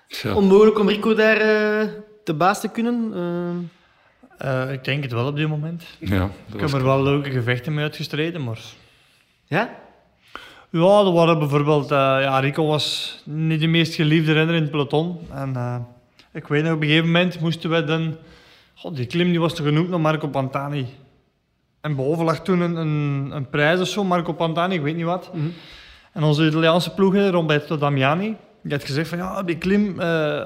[0.08, 0.34] tja.
[0.36, 1.88] Onmogelijk om Rico daar eh
[2.24, 3.12] de baas te kunnen.
[4.38, 4.64] eh.
[4.66, 5.84] Eh, ik denk het wel op dit moment.
[6.00, 8.60] Ja, Ik heb er wel leuke gevechten mee uitgestreden, maar...
[9.46, 9.70] ja?
[10.70, 11.92] Ja, er waren bijvoorbeeld...
[11.92, 15.18] eh, ja, Rico was niet de meest geliefde renner in het peloton.
[15.34, 15.76] En eh,
[16.34, 18.16] ik weet nog, op een gegeven moment moesten we dan...
[18.76, 20.86] God, die klim die was toch genoemd naar Marco Pantani.
[21.82, 25.06] En boven lag toen een, een, een prijs of zo, Marco Pantani, ik weet niet
[25.06, 25.30] wat.
[25.34, 25.46] Mhm.
[26.14, 30.00] En onze Italiaanse ploeg, Roberto Damiani, die had gezegd van ja, die klim...
[30.00, 30.46] eh,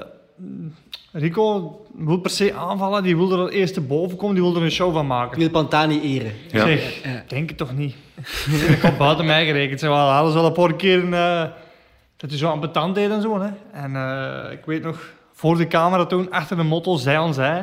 [1.12, 4.62] Rico wil per se aanvallen, die wil er als eerste boven komen, die wil er
[4.62, 5.32] een show van maken.
[5.32, 6.32] Ik wil Pantani eren.
[6.50, 6.66] Ja.
[6.66, 7.24] Zeg, Ja.
[7.28, 7.94] denk het toch niet.
[8.74, 9.80] ik had buiten mij gerekend.
[9.80, 11.40] Ze wel, hadden ze wel een paar keer eh,
[12.16, 13.40] dat hij zo aan betant deed en zo.
[13.40, 13.48] Hè.
[13.72, 14.98] En eh, ik weet nog,
[15.38, 17.58] voor de camera toen, achter de motto, zij aan zij.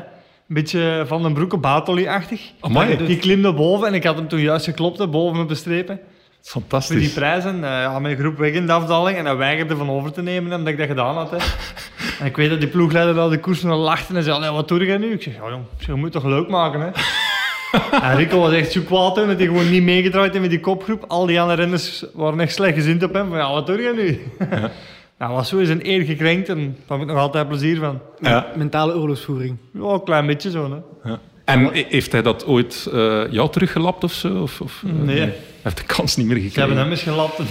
[0.48, 2.42] Een beetje van den broeke Bartoli-achtig.
[2.60, 3.06] Amai.
[3.06, 6.00] Die klimde boven en ik had hem toen juist geklopt, hè, boven op de strepen.
[6.42, 7.14] Voor die Fantastisch.
[7.14, 7.56] prijzen.
[7.64, 10.54] eh ja, mijn groep weg in de afdaling en hij weigerde van over te nemen
[10.54, 11.30] omdat ik dat gedaan had.
[11.32, 11.38] Hè.
[12.20, 14.68] en ik weet dat die ploegleider al de koers nog lachte en zei, "Allee, wat
[14.68, 15.12] doe je nu?
[15.14, 16.90] Ik zeg, ja jong, je moet toch leuk maken hè.
[18.10, 20.60] en Rico was echt zo kwaad toen dat hij gewoon niet meegedraaid heeft met die
[20.60, 21.06] kopgroep.
[21.08, 23.30] Al die andere renners waren echt slecht gezind op hem.
[23.30, 24.32] Van, ja, wat doe je nu?
[24.50, 24.72] ja,
[25.32, 26.58] was zo eens een eer gekrenkt en
[26.88, 28.00] daar heb ik nog altijd plezier van.
[28.20, 28.52] Ja.
[28.56, 29.58] Mentale oorlogsvoering.
[29.74, 30.72] Ja, een klein beetje zo.
[31.04, 31.10] Hè.
[31.10, 31.20] Ja.
[31.46, 34.42] En he- heeft hij dat ooit eh, jou teruggelapt of zo?
[34.42, 35.20] Of, of, eh, Nee.
[35.20, 36.62] Hij heeft de kans niet meer Ze gekregen.
[36.62, 37.38] hebben hem eens gelapt.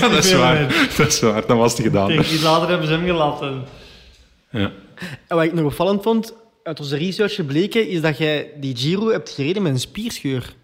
[0.00, 0.88] Ja, dat is waar.
[0.96, 1.46] Dat is waar.
[1.46, 2.10] Dan was het gedaan.
[2.10, 3.40] Ik denk, iets later hebben ze hem gelapt.
[3.42, 3.64] En...
[4.50, 4.70] Ja.
[5.28, 9.08] En wat ik nog opvallend vond, uit onze research gebleken, is dat jij die Giro
[9.10, 10.54] hebt gereden met een spierscheur.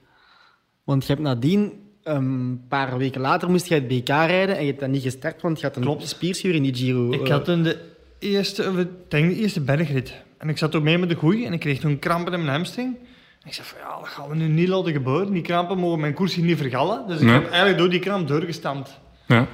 [0.85, 1.73] Want je hebt nadien,
[2.09, 5.43] een paar weken later, moest jij het BK rijden en je hebt dat niet gestart,
[5.43, 6.09] want je had een Klopt.
[6.09, 7.13] spierscheur in die Giro.
[7.13, 7.79] Ik Eh, had toen de
[8.19, 10.15] eerste, ik denk de eerste bergrit.
[10.39, 12.53] En ik zat ook mee met de goeie en ik kreeg toen krampen in mijn
[12.53, 12.97] hamstring.
[13.43, 15.33] En ik zei van ja, dat gaan we nu niet laten gebeuren.
[15.33, 17.05] Die krampen mogen mijn koers hier niet vergallen.
[17.07, 17.33] Dus ik Nee.
[17.35, 18.99] heb eigenlijk door die kramp doorgestampt.
[19.27, 19.47] Ja.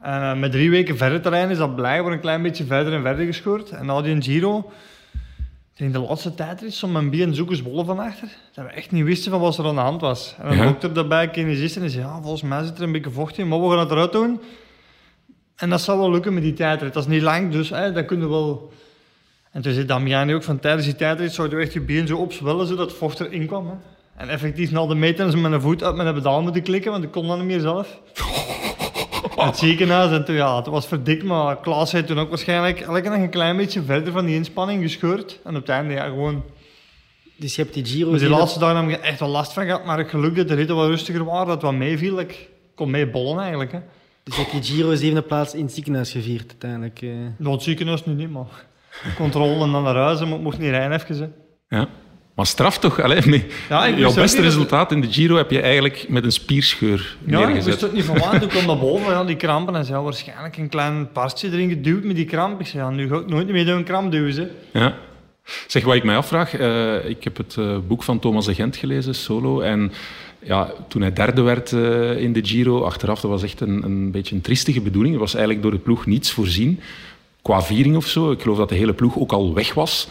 [0.00, 2.92] En eh, met drie weken verder te rijden is dat blijkbaar een klein beetje verder
[2.92, 3.70] en verder gescheurd.
[3.70, 4.70] En na die Giro,
[5.76, 8.28] denk de laatste tijdrit, stond mijn been zo gezwollen van achter.
[8.54, 10.34] Dat we echt niet wisten van wat er aan de hand was.
[10.38, 10.64] En een Ja.
[10.64, 13.48] dokter daarbij, kinesist, en die zei ja, volgens mij zit er een beetje vocht in,
[13.48, 14.40] maar we gaan het eruit doen.
[15.56, 16.92] En dat zal wel lukken met die tijdrit.
[16.92, 18.72] Dat is niet lang, dus hè, dat kunnen we wel...
[19.52, 22.16] En toen zei Damiani ook van tijdens die tijdrit zou je echt je been zo
[22.16, 23.66] opzwellen zodat het vocht erin kwam.
[23.66, 23.74] Hè.
[24.16, 27.04] En effectief na de meter ze met een voet uit mijn pedaal moeten klikken, want
[27.04, 28.00] ik kon dat niet meer zelf.
[29.36, 33.02] Het ziekenhuis en toen, ja, het was verdikt, maar Klaas zei toen ook waarschijnlijk elke
[33.02, 35.40] dag een klein beetje verder van die inspanning gescheurd.
[35.44, 36.42] En op het einde, ja, gewoon...
[37.36, 38.10] Dus je hebt die Giro...
[38.10, 40.48] Maar die laatste dagen heb ik echt wel last van gehad, maar het geluk dat
[40.48, 42.18] de ritten wat rustiger waren, dat het wat meeviel.
[42.20, 43.78] Ik kon mee bollen eigenlijk, hè.
[44.22, 47.02] Dus heb je Giro zevende plaats in het ziekenhuis gevierd uiteindelijk.
[47.02, 47.10] eh.
[47.38, 48.66] Nou, het ziekenhuis nu niet, maar
[49.16, 51.34] controle en dan naar huis, maar ik mocht niet rijden even.
[51.68, 51.76] hè.
[51.76, 51.88] Ja.
[52.36, 53.00] Maar straf toch?
[53.00, 56.32] Allee, met Ja, ik jouw beste resultaat in de Giro heb je eigenlijk met een
[56.32, 57.64] spierscheur Ja, ik neergezet.
[57.64, 58.38] wist het niet van waar.
[58.40, 59.74] Toen kwam dat boven, ja, die krampen.
[59.74, 62.60] En ze hadden waarschijnlijk een klein parstje erin geduwd met die kramp.
[62.60, 64.32] Ik zei, ja, nu ga ik nooit meer door een kramp duwen.
[64.32, 64.50] Ze.
[64.72, 64.94] Ja.
[65.66, 68.76] Zeg, wat ik mij afvraag, eh, ik heb het eh, boek van Thomas de Gent
[68.76, 69.92] gelezen, Solo, en
[70.42, 74.10] ja, toen hij derde werd eh, in de Giro, achteraf, dat was echt een, een
[74.10, 75.14] beetje een triestige bedoeling.
[75.14, 76.80] Er was eigenlijk door de ploeg niets voorzien,
[77.42, 78.30] qua viering of zo.
[78.30, 80.08] Ik geloof dat de hele ploeg ook al weg was.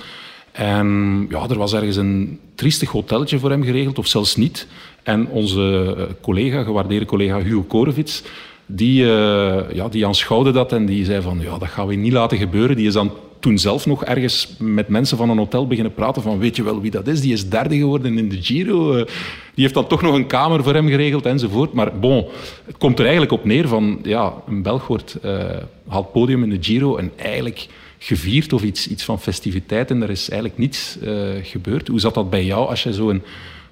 [0.56, 4.68] En ja, er was ergens een triestig hotelletje voor hem geregeld, of zelfs niet.
[5.04, 8.24] En onze eh, collega, gewaardeerde collega Hugo Korevits,
[8.65, 12.13] die, eh, ja, die aanschouwde dat en die zei van, ja, dat gaan we niet
[12.13, 12.76] laten gebeuren.
[12.76, 16.39] Die is dan toen zelf nog ergens met mensen van een hotel beginnen praten van,
[16.39, 17.22] weet je wel wie dat is?
[17.22, 18.94] Die is derde geworden in de Giro.
[18.94, 19.06] Eh,
[19.54, 21.74] Die heeft dan toch nog een kamer voor hem geregeld enzovoort.
[21.74, 22.26] Maar bon,
[22.65, 25.39] het komt er eigenlijk op neer van, ja, een Belg wordt, eh,
[25.88, 27.68] haalt podium in de Giro en eigenlijk
[28.06, 31.88] gevierd of iets, iets van festiviteit en er is eigenlijk niets eh, gebeurd.
[31.88, 33.24] Hoe zat dat bij jou als je zo'n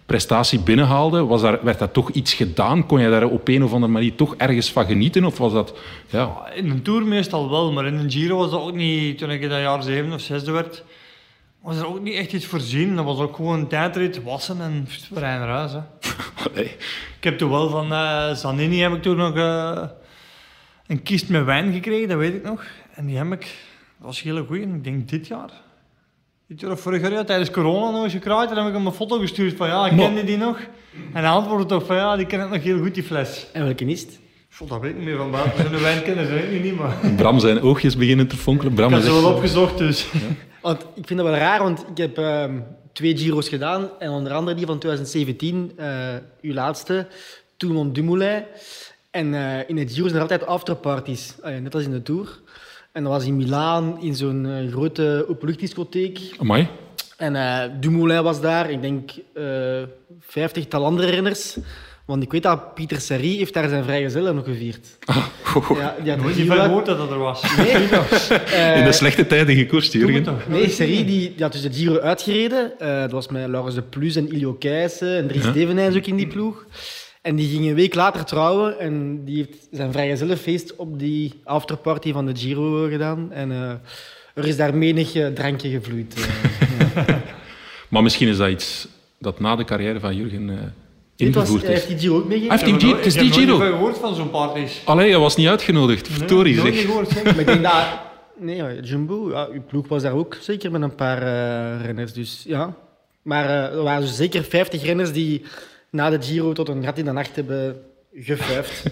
[0.05, 1.25] prestatie binnenhaalde?
[1.25, 2.85] Was daar, werd daar toch iets gedaan?
[2.85, 5.25] Kon je daar op een of andere manier toch ergens van genieten?
[5.25, 5.73] Of was dat...
[6.09, 9.17] Ja, In een Tour meestal wel, maar in een Giro was dat ook niet...
[9.17, 10.83] Toen ik in dat jaar zeven of zesde werd,
[11.61, 12.95] was er ook niet echt iets voorzien.
[12.95, 15.87] Dat was ook gewoon een tijdrit, wassen en rijden
[16.55, 16.65] nee.
[17.17, 19.83] Ik heb toen wel van eh Zanini heb ik toen nog eh,
[20.87, 22.63] een kist met wijn gekregen, dat weet ik nog.
[22.93, 23.49] En die heb ik, dat
[24.03, 25.51] was heel goed, ik denk dit jaar.
[26.47, 28.49] Dit jaar of vorig jaar, ja, tijdens corona nog eens gekraaid.
[28.49, 30.59] En dan heb ik hem een foto gestuurd van ja, ik Maar- kende die nog.
[31.13, 33.47] En hij antwoordde toch van ja, die ken ik nog heel goed, die fles.
[33.53, 34.19] En welke is het?
[34.55, 35.69] God, dat weet ik niet meer van buiten.
[35.71, 38.73] Zo'n wijn kennen ze ik niet, maar Bram zijn oogjes beginnen te fonkelen.
[38.73, 40.07] Bram ik heb ze wel opgezocht, dus.
[40.61, 42.59] Want ik vind dat wel raar, want ik heb ehm,
[42.93, 43.89] twee Giro's gedaan.
[43.99, 45.87] En onder andere die van 2017, eh,
[46.41, 47.07] uw laatste,
[47.57, 48.43] Toulon Dumoulin.
[49.11, 52.39] En eh, in het Giro zijn er altijd afterparties, eh, net als in de Tour.
[52.93, 56.19] En dat was in Milaan, in zo'n eh, grote openluchtdiscotheek.
[56.37, 56.67] Amai.
[57.17, 59.43] En eh, Dumoulin was daar, ik denk eh
[60.19, 61.57] vijftigtal andere renners.
[62.05, 64.87] Want ik weet dat Pieter Serry heeft daar zijn vrijgezellen nog gevierd.
[65.53, 66.47] Ja, die had Nooit niet
[66.85, 67.41] dat dat er was.
[67.57, 70.37] Nee, eh, In de slechte tijden gekoerst, Jurgen.
[70.47, 72.79] Nee, Serie die, die had dus de Giro uitgereden.
[72.79, 75.49] Eh, dat was met Laurens de Plus en Ilio Keijsen en Dries Ja.
[75.49, 76.65] Stevenijns ook in die ploeg.
[77.23, 82.11] En die ging een week later trouwen en die heeft zijn vrijgezellenfeest op die afterparty
[82.11, 83.31] van de Giro gedaan.
[83.31, 83.69] En eh,
[84.33, 86.13] er is daar menig drankje gevloeid.
[86.15, 87.07] eh.
[87.07, 87.21] ja.
[87.89, 88.87] Maar misschien is dat iets
[89.19, 90.55] dat na de carrière van Jurgen eh,
[91.15, 91.89] Dit was, ingevoerd hij heeft is.
[91.89, 92.59] die Giro ook meegegeven.
[92.59, 93.57] Hij heeft die Ik heb het is die Ik heb Giro.
[93.57, 94.81] nooit van gehoord van zo'n parties.
[94.85, 96.07] Allee, hij was niet uitgenodigd.
[96.07, 96.81] Verdorie zeg.
[96.81, 97.23] gehoord, zeg.
[97.35, 97.85] Maar ik denk dat...
[98.39, 101.19] Nee, Jumbo, ja, uw ploeg was daar ook zeker met een paar
[101.81, 102.13] renners.
[102.13, 102.73] Dus ja.
[103.21, 105.41] Maar eh, er waren dus zeker 50 renners die
[105.93, 107.75] na de Giro tot een gat in de nacht hebben
[108.13, 108.83] gefuifd.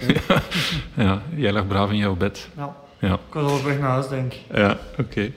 [0.98, 2.50] Ja, jij lag braaf in jouw bed.
[2.58, 3.14] Ja, Ja.
[3.14, 4.40] ik was al op weg naar huis, denk ik.
[4.56, 5.32] Ja, oké.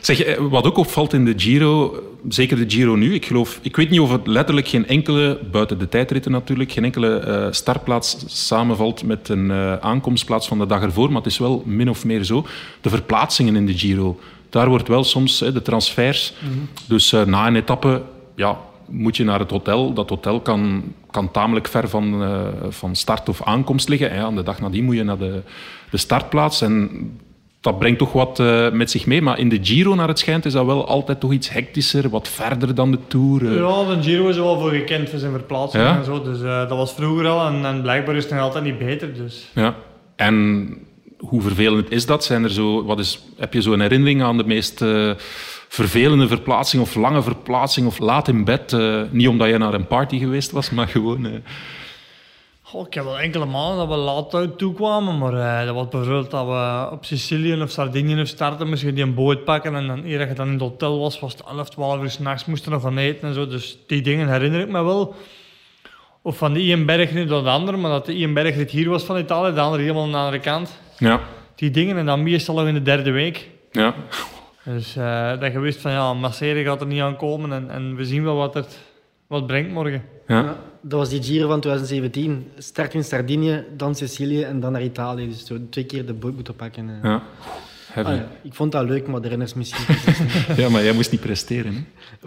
[0.00, 3.76] Zeg, eh, wat ook opvalt in de Giro, zeker de Giro nu, ik geloof, ik
[3.76, 8.16] weet niet of het letterlijk geen enkele, buiten de tijdritten natuurlijk, geen enkele eh, startplaats
[8.46, 12.04] samenvalt met een eh, aankomstplaats van de dag ervoor, maar het is wel min of
[12.04, 12.46] meer zo.
[12.80, 16.32] De verplaatsingen in de Giro, daar wordt wel soms hè, de transfers.
[16.88, 18.02] Dus eh, na een etappe,
[18.36, 18.58] ja,
[18.90, 19.92] moet je naar het hotel.
[19.92, 24.10] Dat hotel kan, kan tamelijk ver van, eh, van start of aankomst liggen.
[24.12, 24.22] Hè.
[24.22, 25.42] Aan de dag nadien moet je naar de,
[25.90, 26.60] de startplaats.
[26.62, 26.90] En
[27.60, 29.22] dat brengt toch wat eh, met zich mee.
[29.22, 32.28] Maar in de Giro, naar het schijnt, is dat wel altijd toch iets hectischer, wat
[32.28, 33.46] verder dan de Tour.
[33.46, 33.54] eh.
[33.56, 35.96] Ja, de Giro is er wel voor gekend voor zijn verplaatsing Ja?
[35.98, 36.22] en zo.
[36.22, 39.14] Dus dat was vroeger al en, en blijkbaar is het nog altijd niet beter.
[39.14, 39.48] Dus.
[39.54, 39.74] Ja.
[40.16, 40.68] En
[41.18, 42.24] hoe vervelend is dat?
[42.24, 44.84] Zijn er zo, wat is, heb je zo'n herinnering aan de meest
[45.72, 48.72] vervelende verplaatsing of lange verplaatsing of laat in bed?
[48.72, 51.42] eh, niet omdat je naar een party geweest was, maar gewoon...
[52.62, 55.88] Goh, ik heb wel enkele maanden dat we laat uit toekwamen, maar eh, dat was
[55.88, 59.86] bijvoorbeeld dat we op Sicilië of Sardinië of starten, moesten die een boot pakken en
[59.86, 62.44] dan, eer dat je dan in het hotel was, was het 11, 12 uur s'nachts,
[62.44, 63.46] moesten nog van eten en zo.
[63.46, 65.14] Dus die dingen herinner ik me wel.
[66.22, 69.02] Of van de Ian Bergrit tot de andere, maar dat de Ian Bergrit hier was
[69.02, 70.78] van Italië, de andere helemaal aan de andere kant.
[70.98, 71.20] ja,
[71.54, 73.48] Die dingen en dan meestal nog in de derde week.
[73.72, 73.94] ja.
[74.64, 77.94] Dus eh, dat je wist van ja, Massere gaat er niet aan komen en, en
[77.96, 78.78] we zien wel wat het
[79.26, 80.02] wat brengt morgen.
[80.26, 80.40] ja.
[80.42, 82.50] Ja, dat was die Giro van 2017.
[82.58, 85.28] Start in Sardinië, dan Sicilië en dan naar Italië.
[85.28, 86.88] Dus zo twee keer de boot moeten pakken.
[86.88, 86.96] eh.
[87.02, 87.22] ja.
[87.92, 88.10] Heavy.
[88.10, 88.26] Ah, ja.
[88.42, 89.94] Ik vond dat leuk, maar de renners misschien.
[90.62, 91.74] Ja, maar jij moest niet presteren.
[91.74, 91.80] Hè?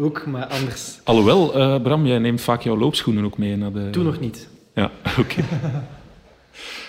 [0.03, 0.99] ook, maar anders.
[1.03, 3.89] Alhoewel, eh, Bram, jij neemt vaak jouw loopschoenen ook mee naar de...
[3.89, 4.47] Toen nog niet.
[4.73, 5.41] Ja, oké.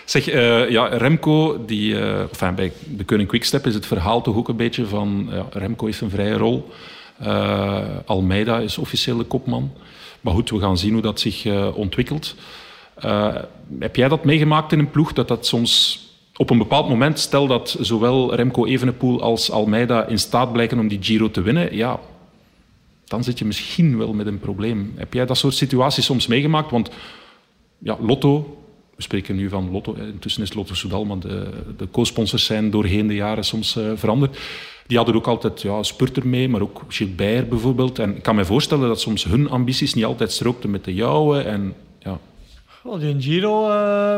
[0.04, 4.48] Zeg, eh, ja, Remco, die, enfin, bij de Koning Quickstep is het verhaal toch ook
[4.48, 5.28] een beetje van...
[5.30, 6.70] Ja, Remco heeft een vrije rol.
[7.18, 9.72] Eh, Almeida is officieel de kopman.
[10.20, 12.34] Maar goed, we gaan zien hoe dat zich ontwikkelt.
[13.78, 16.02] Heb jij dat meegemaakt in een ploeg, dat dat soms
[16.36, 20.88] op een bepaald moment, stel dat zowel Remco Evenepoel als Almeida in staat blijken om
[20.88, 22.00] die Giro te winnen, ja,
[23.04, 24.92] dan zit je misschien wel met een probleem.
[24.96, 26.70] Heb jij dat soort situaties soms meegemaakt?
[26.70, 26.90] Want
[27.78, 28.58] ja, Lotto,
[28.96, 33.06] we spreken nu van Lotto, intussen is Lotto Soudal, maar de, de co-sponsors zijn doorheen
[33.06, 34.38] de jaren soms uh, veranderd.
[34.86, 37.98] Die hadden ook altijd ja, Spurter mee, maar ook Gilbert bijvoorbeeld.
[37.98, 41.40] En ik kan me voorstellen dat soms hun ambities niet altijd strookten met de jouwe.
[41.40, 42.18] En, ja.
[42.82, 44.16] Oh, die Giro uh,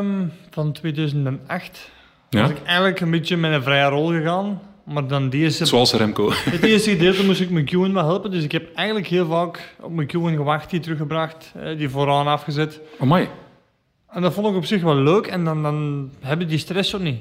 [0.50, 1.90] van 2008
[2.30, 2.40] ja?
[2.40, 4.60] was ik eigenlijk een beetje met een vrije rol gegaan.
[4.84, 5.64] Maar dan deze...
[5.64, 6.30] Zoals Remco.
[6.50, 8.30] Het eerste gedeelte moest ik McEwen wel helpen.
[8.30, 12.80] Dus ik heb eigenlijk heel vaak op McEwen gewacht, die teruggebracht, eh, die vooraan afgezet.
[12.98, 13.28] Amai.
[14.10, 15.26] En dat vond ik op zich wel leuk.
[15.26, 17.18] En dan, dan heb je die stress ook niet.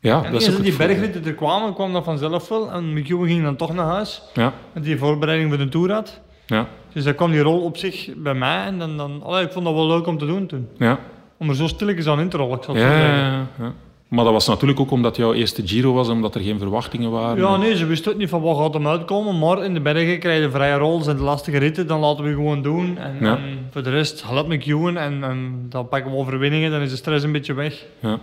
[0.00, 2.70] Ja, en dat is die bergritten er kwamen, kwam dat vanzelf wel.
[2.72, 4.22] En McEwen ging dan toch naar huis.
[4.34, 6.20] Ja, Met die voorbereiding voor de Tour had.
[6.46, 8.64] ja, Dus dan kwam die rol op zich bij mij.
[8.64, 10.68] En dan, dan, allee, ik vond dat wel leuk om te doen toen.
[10.76, 10.98] ja.
[11.38, 13.26] Om er zo stilletjes aan in te rollen, ik zal het Ja, zo ja, zeggen.
[13.28, 13.72] ja, ja.
[14.10, 17.42] Maar dat was natuurlijk ook omdat jouw eerste Giro was, omdat er geen verwachtingen waren.
[17.42, 19.38] Ja, nee, ze wisten ook niet van wat gaat hem uitkomen.
[19.38, 22.30] Maar in de bergen krijg je vrije rol, zijn de lastige ritten, dan laten we
[22.30, 22.98] gewoon doen.
[22.98, 23.36] En, Ja.
[23.36, 26.90] en voor de rest, help me queuen en, en dan pakken we overwinningen, dan is
[26.90, 27.84] de stress een beetje weg.
[28.00, 28.18] Ja.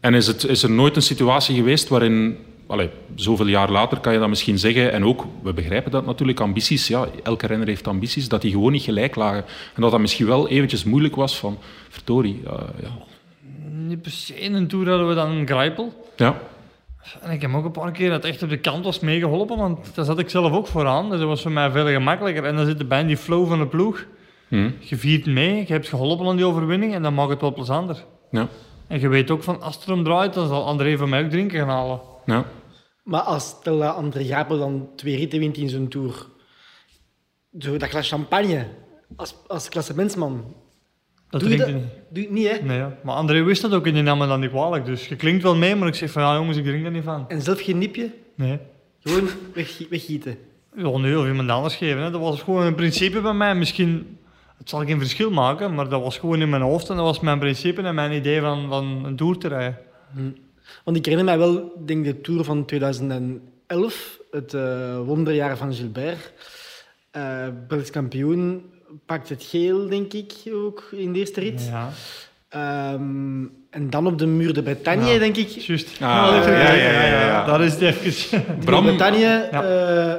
[0.00, 2.36] En is, het, is er nooit een situatie geweest waarin,
[2.66, 6.40] allee, zoveel jaar later kan je dat misschien zeggen, en ook, we begrijpen dat natuurlijk,
[6.40, 9.44] ambities, ja, elke renner heeft ambities, dat die gewoon niet gelijk lagen.
[9.74, 12.88] En dat dat misschien wel eventjes moeilijk was van, verdorie, ja, ja.
[13.76, 16.10] Niet per se in een tour hadden we dan een grijpel.
[16.16, 16.40] ja.
[17.20, 19.94] En ik heb ook een paar keer dat echt op de kant was meegeholpen, want
[19.94, 21.10] daar zat ik zelf ook vooraan.
[21.10, 22.44] Dus dat was voor mij veel gemakkelijker.
[22.44, 24.06] En dan zit je bij in die flow van de ploeg.
[24.48, 24.70] Hm.
[24.80, 28.04] Je viert mee, je hebt geholpen aan die overwinning en dan maakt het wel plezanter.
[28.30, 28.48] Ja.
[28.86, 31.30] En je weet ook van, als het erom draait, dan zal André van mij ook
[31.30, 32.00] drinken gaan halen.
[32.24, 32.44] Ja.
[33.02, 36.26] Maar als stel dat André Gapel dan twee ritten wint in zijn tour,
[37.58, 38.66] zo dat glas champagne,
[39.16, 40.54] als, als klassementsman,
[41.40, 41.68] Dat doe je dat?
[42.08, 42.56] Doe je niet, hè?
[42.64, 42.96] Nee, ja.
[43.02, 44.86] maar André wist dat ook en die nam me dan niet kwalijk.
[44.86, 47.04] Dus je klinkt wel mee, maar ik zeg van ja jongens, ik drink er niet
[47.04, 47.24] van.
[47.28, 48.58] En zelf geen nipje, Nee.
[49.02, 50.36] gewoon weg, weggieten.
[50.76, 52.02] Ja, nee, of iemand anders geven.
[52.02, 52.10] Hè.
[52.10, 53.54] Dat was gewoon een principe bij mij.
[53.54, 54.16] Misschien,
[54.58, 57.20] het zal geen verschil maken, maar dat was gewoon in mijn hoofd en dat was
[57.20, 59.78] mijn principe en mijn idee van, van een tour te rijden.
[60.84, 66.32] Want ik herinner mij wel, denk de Tour van 2011, het eh, wonderjaar van Gilbert.
[67.10, 68.62] Eh Belgisch kampioen,
[69.06, 71.66] pakt het geel, denk ik, ook in de eerste rit.
[71.70, 71.90] Ja,
[72.48, 75.18] Ehm, en dan op de muur de Bretagne, Ja.
[75.18, 75.48] denk ik.
[75.48, 75.96] juist.
[76.00, 77.44] Ah, dat is ja, ja, ja, ja, ja.
[77.44, 78.44] Daar is het even.
[78.60, 79.18] De Bretagne,
[79.50, 79.62] Ja.
[79.62, 80.14] eh,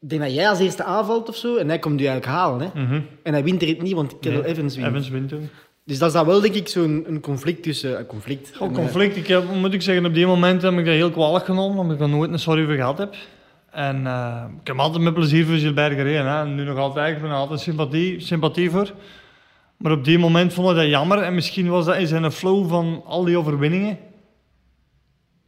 [0.00, 2.60] ik denk dat jij als eerste aanvalt of zo, en hij komt u eigenlijk halen.
[2.74, 2.80] Hè?
[2.82, 3.00] Mhm.
[3.22, 4.88] En hij wint er niet, want Cadel Nee, Evans wint.
[4.88, 5.48] Evans wint toen.
[5.84, 7.98] Dus dat is dan wel, denk ik, zo'n een conflict tussen...
[7.98, 8.50] Een conflict.
[8.60, 9.16] Eh, conflict.
[9.16, 11.96] Ik heb, moet ik zeggen, op die moment heb ik dat heel kwalijk genomen, omdat
[11.96, 13.14] ik er nooit een sorry voor gehad heb.
[13.76, 16.26] En eh, ik heb altijd met plezier voor Gilbert gereden.
[16.26, 16.40] Hè.
[16.40, 17.16] En nu nog altijd.
[17.16, 18.92] Ik ben er altijd sympathie, sympathie voor.
[19.76, 21.18] Maar op die moment vond ik dat jammer.
[21.18, 23.98] En misschien was dat in zijn flow van al die overwinningen.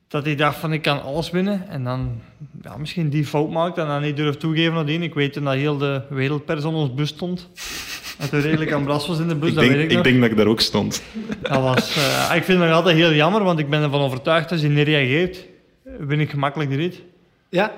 [0.09, 1.69] Dat hij dacht van ik kan alles winnen.
[1.69, 2.21] En dan
[2.63, 5.03] ja, misschien die fout maakt en dan niet durft toegeven nadien.
[5.03, 7.49] Ik weet dat heel de wereldpers aan ons bus stond.
[8.19, 9.97] En toen redelijk aan Bras was in de bus, Ik, dat denk, weet ik, ik
[9.97, 10.05] nog.
[10.05, 11.03] denk dat ik daar ook stond.
[11.43, 14.51] Dat was, eh, ik vind het nog altijd heel jammer, want ik ben ervan overtuigd
[14.51, 15.47] als hij niet reageert,
[15.99, 17.03] win ik gemakkelijk de rit.
[17.49, 17.73] Ja,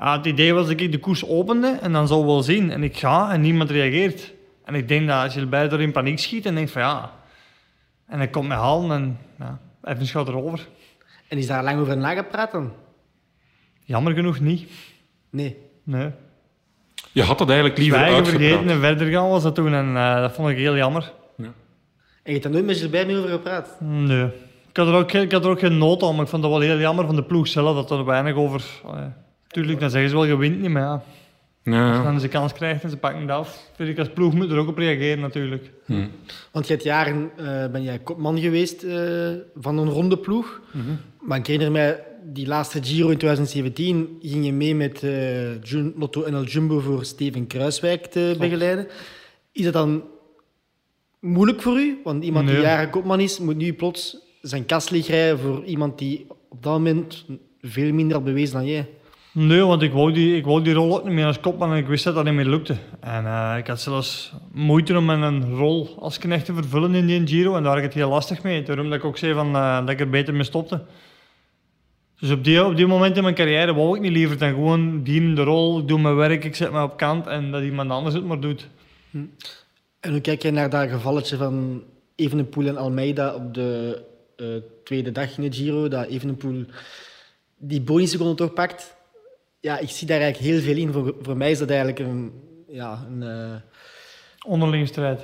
[0.00, 2.70] Ah, het idee was dat ik de koers opende en dan zou wel zien.
[2.70, 4.32] En ik ga en niemand reageert.
[4.64, 7.12] En ik denk dat als je erbij door in paniek schiet en denkt van ja.
[8.06, 10.68] En hij komt me halen en ja, even gaat erover.
[11.28, 12.72] en is daar lang over nagepraat dan?
[13.84, 14.70] Jammer genoeg niet.
[15.30, 15.56] Nee.
[15.82, 16.10] Nee.
[17.12, 18.48] Je had dat eigenlijk liever Zwijgen, uitgepraat.
[18.48, 19.74] vergeten en verder gaan was dat toen.
[19.74, 21.12] En eh, dat vond ik heel jammer.
[22.22, 23.76] En je hebt daar nooit met Gilbert meer over gepraat?
[23.80, 24.24] Nee.
[24.68, 26.42] Ik had, er ook, geen- ik had er ook geen nood aan, maar ik vond
[26.42, 28.64] het wel heel jammer van de ploeg zelf dat er weinig over.
[28.86, 28.92] Uh,
[29.48, 31.02] tuurlijk, dan zeggen ze wel je wint niet, maar ja.
[31.62, 34.08] Ja, Als je dan ze kans krijgt en ze pakken het af, vind ik als
[34.10, 35.70] ploeg moet er ook op reageren natuurlijk.
[35.84, 36.06] Hm.
[36.52, 40.60] Want je hebt jaren eh, ben jij kopman geweest eh, van een ronde ploeg.
[41.20, 45.94] Maar ik herinner mij, die laatste Giro in 2017 ging je mee met eh, Jun-
[45.96, 48.86] Lotto NL Jumbo voor Steven Kruiswijk te begeleiden.
[49.52, 50.02] Is dat dan
[51.20, 52.00] moeilijk voor u?
[52.04, 56.26] Want iemand die jaren kopman is, moet nu plots zijn kast leegrijden voor iemand die
[56.48, 57.24] op dat moment
[57.60, 58.88] veel minder had bewezen dan jij.
[59.38, 61.76] Nee, want ik wou die, ik wou die rol ook niet meer als kopman en
[61.76, 62.76] ik wist dat dat niet meer lukte.
[63.00, 67.26] En eh, ik had zelfs moeite om een rol als knecht te vervullen in die
[67.26, 68.62] Giro en daar had ik het heel lastig mee.
[68.62, 70.84] Daarom dat ik ook zei van, eh, dat ik er beter mee stopte.
[72.20, 75.02] Dus op die, op die moment in mijn carrière wou ik niet liever dan gewoon
[75.02, 78.14] dienende rol, ik doe mijn werk, ik zet me op kant en dat iemand anders
[78.14, 78.68] het maar doet.
[80.00, 81.82] En hoe kijk je naar dat gevalletje van
[82.14, 84.02] Evenepoel en Almeida op de
[84.36, 84.46] eh,
[84.84, 85.88] tweede dag in de Giro?
[85.88, 86.64] Dat Evenepoel
[87.58, 88.96] die bonusseconde toch pakt.
[89.60, 90.92] Ja, ik zie daar eigenlijk heel veel in.
[90.92, 92.32] Voor, voor mij is dat eigenlijk een...
[92.68, 93.60] Ja, een
[94.46, 95.20] Onderlinge strijd.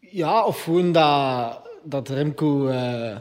[0.00, 3.16] ja of gewoon dat, dat Remco eh,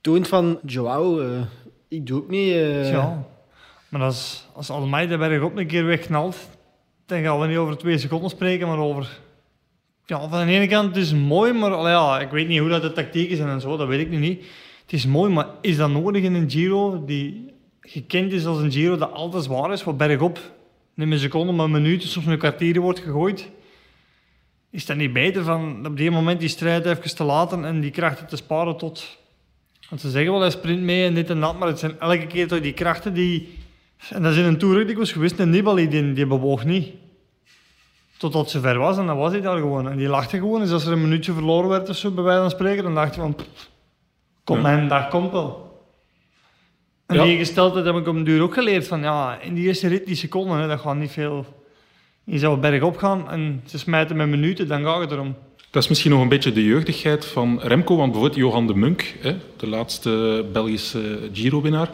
[0.00, 1.40] toont van Joao, eh,
[1.88, 2.54] ik doe ook niet.
[2.86, 3.26] Ja.
[3.88, 6.36] Maar als, als Almeida bergop een keer wegknalt,
[7.06, 9.20] dan gaan we niet over twee seconden spreken, maar over...
[10.04, 12.68] Ja, van de ene kant het is het mooi, maar ja, ik weet niet hoe
[12.68, 14.44] dat de tactiek is en zo, dat weet ik nu niet.
[14.82, 17.54] Het is mooi, maar is dat nodig in een Giro die
[17.86, 20.38] gekend is als een Giro dat altijd zwaar is, wat bergop
[20.94, 23.50] niet een seconde, maar een minuut, soms een kwartier wordt gegooid?
[24.70, 27.90] Is dat niet beter van op die moment die strijd even te laten en die
[27.90, 29.18] krachten te sparen tot...
[29.88, 32.26] Want ze zeggen wel, hij sprint mee en dit en dat, maar het zijn elke
[32.26, 33.58] keer toch die krachten die...
[34.10, 36.88] En dat is in een Tour ook dikwijls geweest, en Nibali, die, die bewoog niet.
[38.16, 39.88] Totdat ze ver was en dan was hij daar gewoon.
[39.90, 42.40] En die lachte gewoon, dus als er een minuutje verloren werd of zo, bij wijze
[42.40, 43.34] van spreken, dan dacht je van...
[43.34, 43.70] pff,
[44.44, 44.68] Komt Ja.
[44.68, 45.65] mijn dag, komt wel.
[47.06, 47.24] En Ja.
[47.24, 50.06] die gesteldheid heb ik op een duur ook geleerd van, ja, in die eerste rit,
[50.06, 51.46] die seconden, hè, dat gaat niet veel...
[52.24, 55.34] Je zou bergop gaan en ze smijten met minuten, dan gaat het erom.
[55.70, 59.14] Dat is misschien nog een beetje de jeugdigheid van Remco, want bijvoorbeeld Johan de Munk,
[59.20, 61.90] hè, de laatste Belgische Giro-winnaar,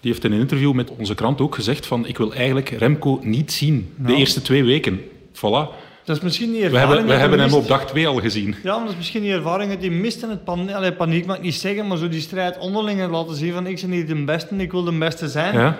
[0.00, 3.20] die heeft in een interview met onze krant ook gezegd van ik wil eigenlijk Remco
[3.22, 4.18] niet zien, de Nou.
[4.18, 5.00] eerste twee weken.
[5.34, 5.68] Voilà.
[6.04, 7.54] Dat is misschien die We ervaring hebben, we hem mist.
[7.54, 8.54] op dag twee al gezien.
[8.62, 11.26] Ja, maar dat is misschien die ervaring dat hij mist en het pan allee, paniek
[11.26, 13.90] mag ik niet zeggen, maar zo die strijd onderling en laten zien van ik ben
[13.90, 15.54] niet de beste, ik wil de beste zijn.
[15.54, 15.76] Ja?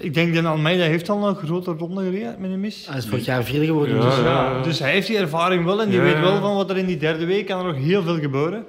[0.00, 2.86] Ik denk dat Almeida heeft al een grote ronde gereden, met een mis.
[2.86, 3.96] Hij is vorig jaar vierde geworden.
[3.96, 4.30] Ja, dus, Dus, ja.
[4.56, 6.76] ja, dus hij heeft die ervaring wel en die Ja, weet wel van wat er
[6.76, 8.64] in die derde week kan er nog heel veel gebeuren.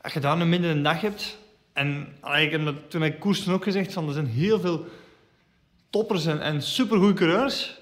[0.00, 1.38] Als je daar een minder een dag hebt,
[1.72, 4.84] en allee, ik heb dat toen ik koerste ook gezegd van er zijn heel veel
[5.90, 7.78] toppers en, en supergoeie coureurs,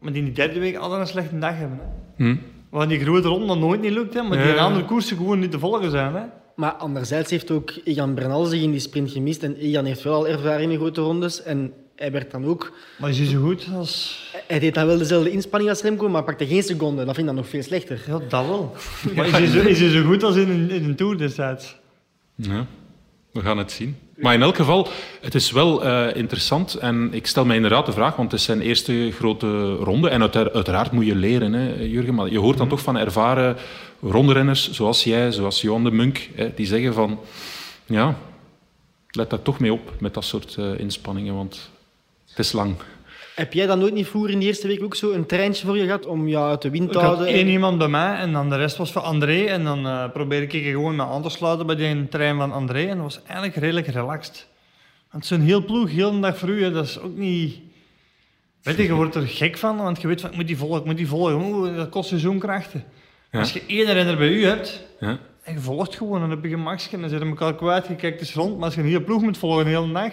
[0.00, 1.78] maar die in die derde week altijd een slechte dag hebben.
[1.78, 2.24] Hè.
[2.24, 2.36] Hm.
[2.70, 5.38] Waar die grote ronde dan nooit niet lukt, hè, maar die Ja, andere koersen gewoon
[5.38, 6.14] niet te volgen zijn.
[6.14, 6.22] Hè.
[6.54, 9.42] Maar anderzijds heeft ook Egan Bernal zich in die sprint gemist.
[9.42, 11.42] En Egan heeft wel al ervaring in grote rondes.
[11.42, 12.72] En hij werd dan ook...
[12.98, 14.22] Maar is hij zo goed als...
[14.46, 17.04] Hij deed dan wel dezelfde inspanning als Remco, maar pakte geen seconde.
[17.04, 18.02] Dat vind ik dan nog veel slechter.
[18.06, 18.74] Ja, dat wel.
[19.16, 21.76] Maar is hij zo, is hij zo goed als in een, in een Tour destijds?
[22.34, 22.66] Ja,
[23.32, 23.96] we gaan het zien.
[24.16, 24.88] Maar in elk geval,
[25.20, 26.74] het is wel eh, interessant.
[26.74, 30.08] En ik stel mij inderdaad de vraag, want het is zijn eerste grote ronde.
[30.08, 32.14] En uitera- uiteraard moet je leren, hè, Jurgen.
[32.14, 33.56] Maar je hoort dan toch van ervaren
[34.02, 37.20] rondrenners, zoals jij, zoals Johan de Munk, hè, die zeggen van...
[37.86, 38.16] Ja,
[39.10, 41.70] let daar toch mee op met dat soort eh, inspanningen, want
[42.28, 42.74] het is lang.
[43.38, 45.76] Heb jij dan nooit niet vroeger in de eerste week ook zo een treintje voor
[45.76, 47.26] je gehad om jou uit de wind Ik te had houden?
[47.34, 49.44] één iemand bij mij en dan de rest was van André.
[49.44, 52.52] En dan eh probeerde ik je gewoon me aan te sluiten bij die trein van
[52.52, 52.80] André.
[52.86, 54.46] En dat was eigenlijk redelijk relaxed.
[55.10, 57.58] Want zo'n heel ploeg, heel een dag voor u, hè, dat is ook niet...
[58.62, 60.78] Weet je, je wordt er gek van, want je weet van, ik moet die volgen,
[60.80, 61.34] ik moet die volgen.
[61.34, 62.84] Oeh, dat kost je zo'n krachten.
[63.32, 63.38] Ja.
[63.38, 65.18] Als je één renner bij u hebt, Ja.
[65.42, 67.96] en je volgt gewoon, dan heb je gemaksje, en dan zit je elkaar kwijt, je
[67.96, 68.54] kijkt eens rond.
[68.56, 70.12] Maar als je een hele ploeg moet volgen de hele dag,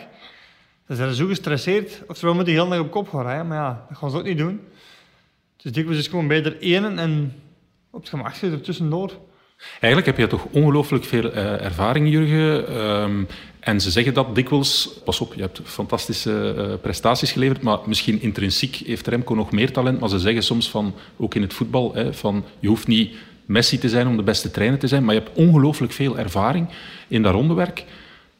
[0.88, 2.02] dan zijn ze zo gestresseerd.
[2.08, 4.17] Oftewel moet je de hele dag op kop gaan rijden, maar ja, dat gaan ze
[4.17, 4.62] ook niet doen.
[5.58, 7.34] Dus dikwijls is gewoon beter één en
[7.91, 9.12] op het gemak zit er tussendoor.
[9.80, 12.67] Eigenlijk heb je toch ongelooflijk veel eh, ervaring, Jurgen.
[12.67, 13.24] Ehm,
[13.60, 15.00] en ze zeggen dat dikwijls...
[15.06, 19.71] Pas op, je hebt fantastische eh, prestaties geleverd, maar misschien intrinsiek heeft Remco nog meer
[19.71, 20.00] talent.
[20.00, 23.78] Maar ze zeggen soms van, ook in het voetbal, hè, van je hoeft niet Messi
[23.78, 26.67] te zijn om de beste trainer te zijn, maar je hebt ongelooflijk veel ervaring
[27.08, 27.86] in dat rondewerk.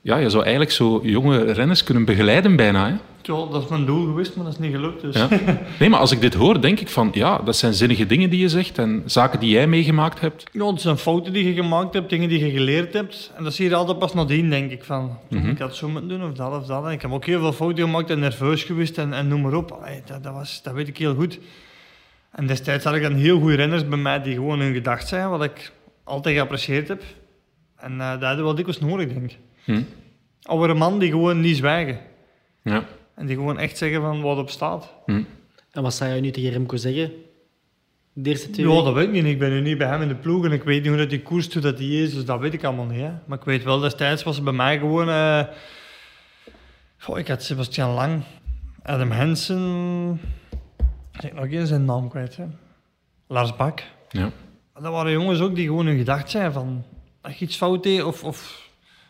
[0.06, 2.88] Ja, je zou eigenlijk zo jonge renners kunnen begeleiden bijna.
[2.88, 2.94] Hè?
[3.22, 5.02] Ja, dat is mijn doel geweest, maar dat is niet gelukt.
[5.02, 5.16] Dus.
[5.16, 5.28] Ja.
[5.80, 8.40] Nee, maar als ik dit hoor, denk ik van, ja, dat zijn zinnige dingen die
[8.40, 10.44] je zegt en zaken die jij meegemaakt hebt.
[10.52, 13.32] Ja, het zijn fouten die je gemaakt hebt, dingen die je geleerd hebt.
[13.38, 14.84] En dat zie je altijd pas nadien, denk ik.
[14.84, 15.50] Van, Mhm.
[15.50, 16.86] Ik had zo moeten doen of dat of dat.
[16.86, 19.54] En ik heb ook heel veel fouten gemaakt en nerveus geweest en, en noem maar
[19.54, 19.72] op.
[19.72, 21.40] Allee, dat, dat, was, dat weet ik heel goed.
[22.32, 25.30] En destijds had ik dan heel goede renners bij mij die gewoon hun gedacht zijn,
[25.30, 25.72] wat ik
[26.04, 27.04] altijd geapprecieerd heb.
[27.78, 29.38] En eh, dat hadden we wel dikwijls nodig, denk ik.
[29.66, 29.82] Hm.
[30.42, 32.00] Oude man die gewoon niet zwijgen.
[32.62, 32.86] Ja.
[33.16, 34.94] En die gewoon echt zeggen van wat op staat.
[35.06, 35.24] Hm.
[35.72, 37.12] En wat zou je nu tegen Remco zeggen?
[38.14, 39.26] De eerste twee Ja, dat weet ik niet.
[39.26, 41.10] Ik ben nu niet bij hem in de ploeg en ik weet niet hoe dat
[41.10, 43.00] die koers doet dat die is, dus dat weet ik allemaal niet.
[43.00, 43.12] Hè.
[43.26, 45.10] Maar ik weet wel, destijds was het bij mij gewoon...
[45.10, 45.44] eh,
[46.98, 48.24] goh, ik had Sebastian Lang,
[48.84, 50.20] Adam Hansen...
[51.14, 52.38] Ik zeg nog eens zijn naam kwijt.
[52.38, 52.46] Hè.
[53.28, 53.84] Lars Bak.
[54.10, 54.32] Ja.
[54.74, 56.84] Dat waren jongens ook die gewoon hun gedacht zijn van...
[57.22, 58.24] Als je iets fout deed of...
[58.24, 58.65] of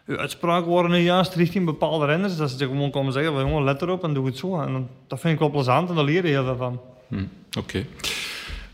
[0.08, 3.82] je uitspraken waren niet juist richting bepaalde renners, dat ze gewoon komen zeggen jongen, let
[3.82, 4.60] erop en doe het zo.
[4.62, 6.80] En dan- dat vind ik wel plezant en daar leer je heel veel van.
[7.08, 7.24] Hm,
[7.58, 7.86] Oké.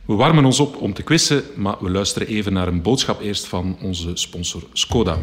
[0.06, 3.48] We warmen ons op om te quizzen, maar we luisteren even naar een boodschap eerst
[3.48, 5.18] van onze sponsor Skoda.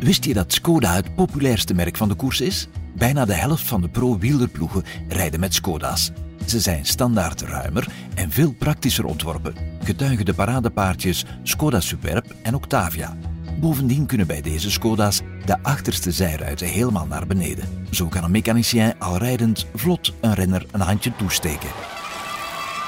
[0.00, 2.68] Wist je dat Skoda het populairste merk van de koers is?
[2.96, 6.10] Bijna de helft van de pro-wielerploegen rijden met Skoda's.
[6.46, 9.54] Ze zijn standaard ruimer en veel praktischer ontworpen.
[9.84, 13.16] Getuigen de paradepaardjes Skoda Superb en Octavia.
[13.60, 17.86] Bovendien kunnen bij deze Skoda's de achterste zijruiten helemaal naar beneden.
[17.90, 21.70] Zo kan een mechanicien al rijdend vlot een renner een handje toesteken.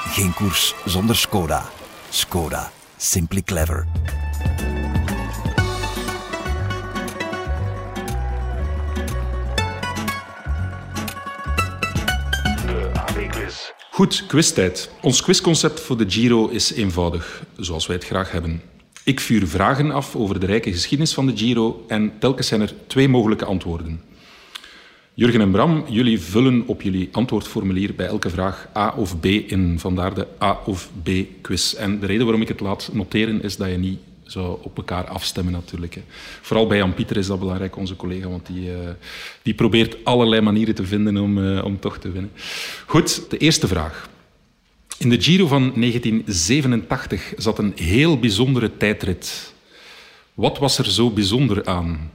[0.05, 1.65] Geen koers zonder Skoda.
[2.09, 3.87] Skoda, simply clever.
[13.91, 14.89] Goed, quiztijd.
[15.01, 18.61] Ons quizconcept voor de Giro is eenvoudig, zoals wij het graag hebben.
[19.09, 22.73] Ik vuur vragen af over de rijke geschiedenis van de Giro en telkens zijn er
[22.87, 24.01] twee mogelijke antwoorden.
[25.13, 29.79] Jurgen en Bram, jullie vullen op jullie antwoordformulier bij elke vraag A of B in.
[29.79, 31.09] Vandaar de A of B
[31.41, 31.73] quiz.
[31.73, 35.07] En de reden waarom ik het laat noteren is dat je niet zou op elkaar
[35.07, 35.95] afstemmen natuurlijk.
[35.95, 36.01] Hè.
[36.41, 38.77] Vooral bij Jan Pieter is dat belangrijk, onze collega, want die, uh,
[39.41, 42.31] die probeert allerlei manieren te vinden om, uh, om toch te winnen.
[42.85, 44.09] Goed, de eerste vraag.
[44.99, 49.53] In de Giro van 1987 zat een heel bijzondere tijdrit.
[50.33, 52.11] Wat was er zo bijzonder aan?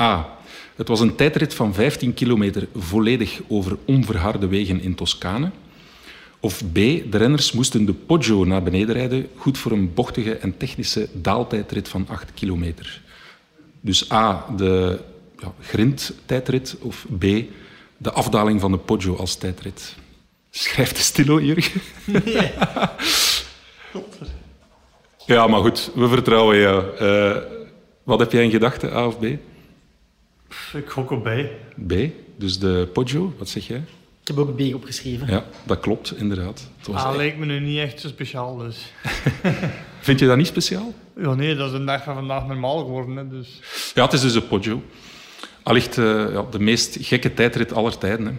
[0.00, 0.38] A.
[0.76, 5.50] Het was een tijdrit van 15 kilometer volledig over onverharde wegen in Toscane.
[6.40, 10.56] Of B, de renners moesten de Poggio naar beneden rijden, goed voor een bochtige en
[10.56, 13.02] technische daaltijdrit van 8 kilometer.
[13.80, 15.00] Dus A, de
[15.38, 17.24] ja, grindtijdrit, of B,
[17.96, 19.94] de afdaling van de Poggio als tijdrit.
[20.54, 21.80] Schrijft de stilo, Jurgen?
[22.24, 22.52] Nee.
[25.26, 27.00] ja, maar goed, we vertrouwen jou.
[27.00, 27.36] Uh,
[28.02, 29.22] wat heb jij in gedachten, A of B?
[30.72, 31.28] Ik gok op B.
[31.86, 31.94] B,
[32.36, 33.84] dus de Poggio, wat zeg jij?
[34.20, 35.26] Ik heb ook B opgeschreven.
[35.26, 36.68] Ja, dat klopt, inderdaad.
[36.78, 38.92] Het was ah, lijkt me nu niet echt zo speciaal, dus.
[40.00, 40.94] Vind je dat niet speciaal?
[41.16, 43.16] Ja, nee, dat is een dag van vandaag normaal geworden.
[43.16, 43.60] Hè, dus.
[43.94, 44.82] Ja, het is dus een Poggio.
[45.62, 48.26] Allicht uh, ja, de meest gekke tijdrit aller tijden.
[48.26, 48.32] Hè.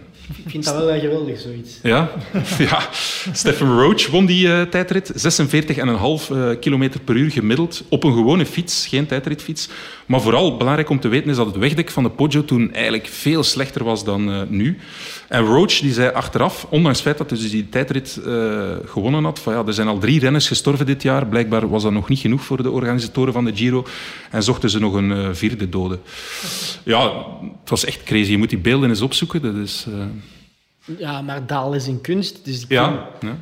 [0.44, 1.78] Ik vind dat wel wel geweldig, zoiets.
[1.82, 2.10] Ja,
[2.58, 2.88] ja.
[3.32, 5.12] Stephen Roach won die uh, tijdrit.
[5.12, 5.16] 46,5
[6.32, 7.82] uh, km per uur gemiddeld.
[7.88, 9.68] Op een gewone fiets, geen tijdritfiets.
[10.06, 13.06] Maar vooral belangrijk om te weten is dat het wegdek van de Poggio toen eigenlijk
[13.06, 14.78] veel slechter was dan uh, nu.
[15.34, 19.24] En Roach die zei achteraf, ondanks het feit dat hij dus die tijdrit uh, gewonnen
[19.24, 21.26] had, van ja, er zijn al drie renners gestorven dit jaar.
[21.26, 23.84] Blijkbaar was dat nog niet genoeg voor de organisatoren van de Giro.
[24.30, 25.98] En zochten ze nog een uh, vierde dode.
[26.84, 27.26] Ja,
[27.60, 28.30] het was echt crazy.
[28.30, 29.42] Je moet die beelden eens opzoeken.
[29.42, 29.86] Dat is...
[30.98, 32.44] Ja, maar daal is een kunst.
[32.44, 33.36] Dus ja, ja.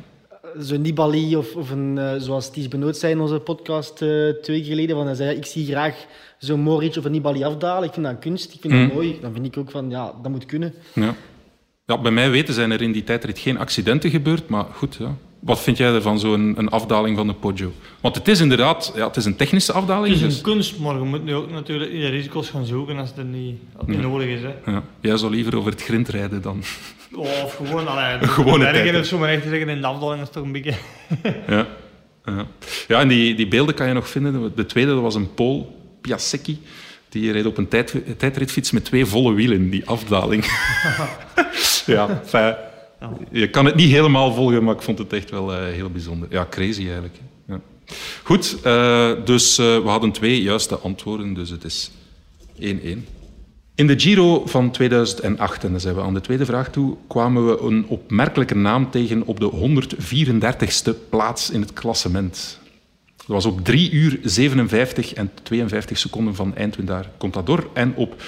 [0.57, 4.95] Zo'n Nibali of, of een, zoals Ties Benoot zei in onze podcast twee weken geleden,
[4.95, 5.95] van hij zei, ik zie graag
[6.37, 7.87] zo'n Moric of een Nibali afdalen.
[7.87, 8.79] Ik vind dat een kunst, ik vind mm.
[8.79, 9.17] dat mooi.
[9.21, 10.73] Dan vind ik ook van, ja, dat moet kunnen.
[10.93, 11.15] Ja.
[11.85, 15.15] Ja, bij mij weten zijn er in die tijdrit geen accidenten gebeurd, maar goed, ja.
[15.39, 17.71] Wat vind jij ervan, zo'n een afdaling van de Poggio?
[18.01, 20.07] Want het is inderdaad ja, het is een technische afdaling.
[20.07, 20.41] Het is een dus...
[20.41, 23.87] kunst, maar je moet nu ook natuurlijk de risico's gaan zoeken als het niet, als
[23.87, 24.41] het niet nodig is.
[24.41, 24.71] Hè.
[24.71, 24.83] Ja.
[24.99, 26.63] Jij zou liever over het grind rijden dan...
[27.15, 30.43] of gewoon, allee, gewoon het of zo, maar echt zeggen, in de afdaling is toch
[30.43, 30.73] een beetje...
[31.47, 31.67] ja.
[32.25, 32.45] Ja,
[32.87, 34.51] ja en die, die beelden kan je nog vinden.
[34.55, 36.61] De tweede dat was een Pool, Piasecki.
[37.09, 40.45] Die reed op een tijd, tijdritfiets met twee volle wielen, die afdaling.
[41.85, 42.55] ja, fijn.
[43.31, 46.27] Je kan het niet helemaal volgen, maar ik vond het echt wel uh, heel bijzonder.
[46.31, 47.15] Ja, crazy eigenlijk.
[47.47, 47.59] Ja.
[48.23, 51.91] Goed, uh, dus uh, we hadden twee juiste antwoorden, dus het is
[52.59, 52.61] 1-1.
[53.75, 57.45] In de Giro van 2008, en dan zijn we aan de tweede vraag toe, kwamen
[57.45, 62.59] we een opmerkelijke naam tegen op de 134ste plaats in het klassement.
[63.17, 68.21] Dat was op 3 uur 57 en 52 seconden van eindwinnaar Contador en op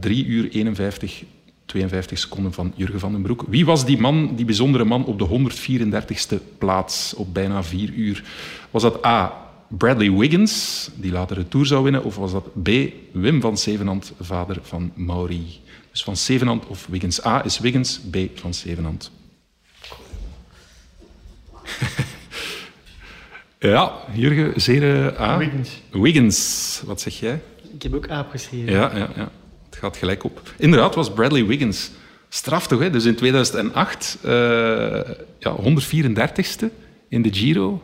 [0.00, 1.22] 3 uur 51
[1.74, 3.44] 52 seconden van Jurgen van den Broek.
[3.48, 8.24] Wie was die man, die bijzondere man, op de 134ste plaats op bijna 4 uur?
[8.70, 9.42] Was dat A.
[9.68, 12.68] Bradley Wiggins, die later de Tour zou winnen, of was dat B.
[13.12, 15.60] Wim van Zevenand, vader van Mauri?
[15.90, 17.24] Dus van Zevenand of Wiggins.
[17.24, 19.10] A is Wiggins, B van Zevenand.
[23.58, 25.38] ja, Jurgen, zeer A.
[25.38, 25.70] Wiggins.
[25.90, 27.42] Wiggins, wat zeg jij?
[27.74, 28.72] Ik heb ook A opgeschreven.
[28.72, 29.30] Ja, ja, ja
[29.84, 30.40] gaat gelijk op.
[30.58, 31.90] Inderdaad, was Bradley Wiggins.
[32.28, 32.90] Straf toch, hè?
[32.90, 36.66] Dus in 2008, uh, eh, ja, 134ste
[37.08, 37.82] in de Giro.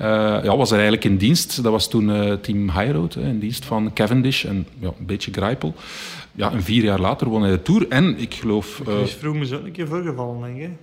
[0.00, 0.06] Uh,
[0.42, 1.62] ja, was er eigenlijk in dienst.
[1.62, 5.74] Dat was toen uh, team Highroad, in dienst van Cavendish en ja, een beetje Greipel.
[6.32, 7.86] Ja, en vier jaar later won hij de Tour.
[7.88, 8.80] En ik geloof...
[8.84, 10.78] Chris Froome is ook een keer voorgevallen, denk ik.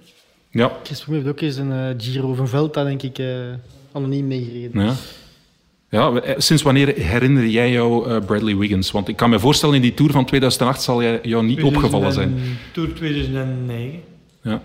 [0.49, 0.71] Ja.
[0.83, 3.21] Chris Froome heeft ook eens een Giro van Velta, denk ik,
[3.91, 4.85] anoniem meegereden.
[4.85, 4.93] Ja.
[5.93, 8.91] Ja, eh, sinds wanneer herinner jij jou uh, Bradley Wiggins?
[8.91, 12.13] Want ik kan me voorstellen, in die Tour van 2008 zal jij jou niet opgevallen
[12.13, 12.37] zijn.
[12.71, 14.01] Tour 2009.
[14.41, 14.61] Ja.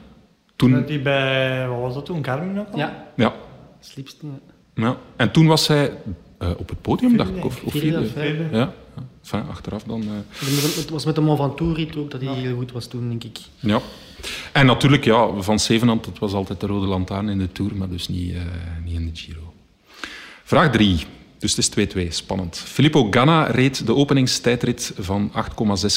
[0.57, 0.71] Toen...
[0.71, 3.07] Dat hij bij, wat was dat toen, Carmen Ja.
[3.17, 3.35] Ja.
[3.81, 4.27] Slipste.
[4.75, 4.97] Ja.
[5.17, 5.93] En toen was hij
[6.43, 8.07] uh, op het podium, dacht ik, of, of vierde.
[8.07, 8.49] vierde.
[8.53, 8.73] Ja.
[9.23, 10.03] Enfin, achteraf dan...
[10.03, 10.09] Uh...
[10.77, 13.39] Het was met de Mont Ventoux ook dat hij heel goed was toen, denk ik.
[13.59, 13.81] Ja.
[14.53, 17.89] En natuurlijk, ja, Van Zevenhand, dat was altijd de rode lantaarn in de Tour, maar
[17.89, 18.41] dus niet, uh,
[18.85, 19.53] niet in de Giro.
[20.45, 21.07] Vraag 3.
[21.39, 22.57] Dus het is 2-2, spannend.
[22.57, 25.41] Filippo Ganna reed de openingstijdrit van 8,6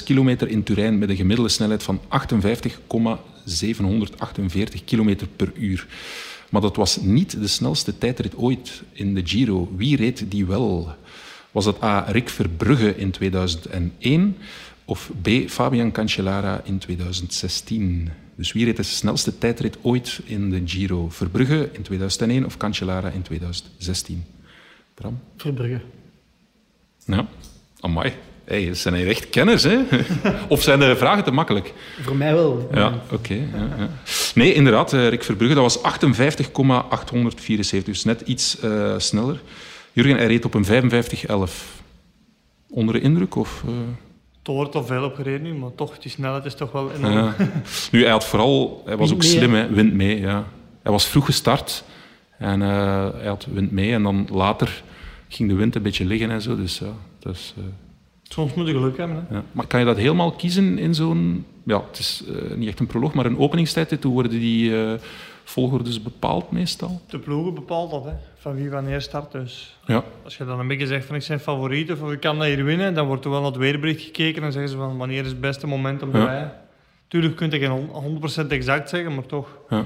[0.03, 5.87] kilometer in Turijn met een gemiddelde snelheid van 58,748 kilometer per uur.
[6.49, 9.71] Maar dat was niet de snelste tijdrit ooit in de Giro.
[9.75, 10.95] Wie reed die wel?
[11.51, 12.05] Was het A.
[12.07, 14.37] Rick Verbrugge in 2001
[14.85, 15.29] of B.
[15.47, 18.09] Fabian Cancellara in 2016?
[18.35, 21.09] Dus wie reed de snelste tijdrit ooit in de Giro?
[21.09, 24.23] Verbrugge in 2001 of Cancellara in 2016?
[25.01, 25.19] Bram?
[25.37, 25.81] Verbrugge.
[27.05, 27.27] Ja,
[27.79, 28.13] amai.
[28.43, 29.79] Hey, dat zijn hier echt kenners, hè?
[30.47, 31.73] of zijn de vragen te makkelijk?
[32.01, 32.69] Voor mij wel.
[32.73, 33.33] Ja, oké.
[33.33, 33.89] ja, ja.
[34.35, 39.41] Nee, inderdaad, eh, Rick Verbrugge, dat was 58,874, dus net iets eh, sneller.
[39.93, 41.81] Jurgen, hij reed op een 55,11.
[42.69, 43.35] Onder de indruk?
[43.35, 43.73] Of, eh?
[44.37, 47.13] Het wordt al veel opgereden nu, maar toch, die snelheid is toch wel enorm.
[47.13, 47.35] Ja.
[47.91, 48.81] Nu, hij had vooral...
[48.85, 49.67] Hij was Wind ook mee, slim, hè.
[49.67, 50.47] Wind mee, ja.
[50.83, 51.83] Hij was vroeg gestart
[52.41, 53.93] en eh, hij had wind mee.
[53.93, 54.83] En dan later
[55.27, 56.55] ging de wind een beetje liggen en zo.
[56.55, 57.53] Dus ja, dat is...
[57.57, 57.63] eh,
[58.23, 59.25] Soms moet je geluk hebben.
[59.29, 59.35] Hè.
[59.35, 59.43] ja.
[59.51, 61.45] Maar kan je dat helemaal kiezen in zo'n...
[61.65, 64.03] Ja, het is eh, niet echt een proloog, maar een openingstijd.
[64.03, 64.73] Hoe worden die
[65.43, 67.01] volgordes bepaald meestal?
[67.07, 69.31] De ploegen bepaalt dat, hè, van wie wanneer start.
[69.31, 72.37] Dus Ja, als je dan een beetje zegt van ik zijn favoriet of ik kan
[72.37, 74.97] dat hier winnen, dan wordt er wel naar het weerbericht gekeken en zeggen ze van
[74.97, 76.25] wanneer is het beste moment om te Ja.
[76.25, 76.51] rijden.
[77.07, 77.89] Tuurlijk kun je geen
[78.45, 79.47] 100% exact zeggen, maar toch.
[79.69, 79.85] ja.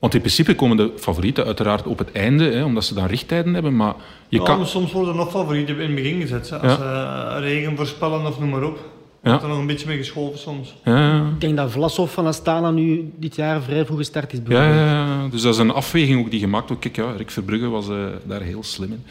[0.00, 3.54] Want in principe komen de favorieten uiteraard op het einde, hè, omdat ze dan richttijden
[3.54, 3.76] hebben.
[3.76, 3.94] Maar
[4.28, 4.58] je Ja, kan...
[4.58, 6.50] maar soms worden er nog favorieten in het begin gezet.
[6.50, 6.58] hè.
[6.58, 8.78] Als ze regen voorspellen of noem maar op.
[9.22, 9.28] Ja.
[9.28, 10.74] Wordt er nog een beetje mee geschoven soms.
[10.84, 11.26] Ja, ja.
[11.34, 14.38] Ik denk dat Vlasov van Astana nu dit jaar vrij vroeg gestart is.
[14.48, 16.82] Ja, ja, dus dat is een afweging ook die gemaakt wordt.
[16.82, 19.04] Kijk, ja, Rick Verbrugge was eh, daar heel slim in.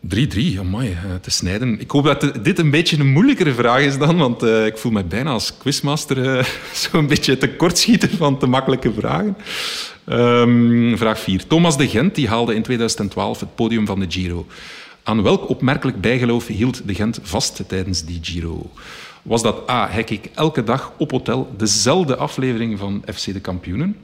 [0.00, 1.80] 3-3, amai, eh, te snijden.
[1.80, 4.92] Ik hoop dat dit een beetje een moeilijkere vraag is dan, want eh, ik voel
[4.92, 6.44] me bijna als quizmaster eh,
[6.90, 9.36] zo'n beetje tekortschieten van te makkelijke vragen.
[10.04, 11.46] Ehm, vraag 4.
[11.46, 14.46] Thomas de Gent die haalde in 2012 het podium van de Giro.
[15.02, 18.70] Aan welk opmerkelijk bijgeloof hield de Gent vast tijdens die Giro?
[19.22, 23.96] Was dat A, hij keek elke dag op hotel dezelfde aflevering van FC de Kampioenen?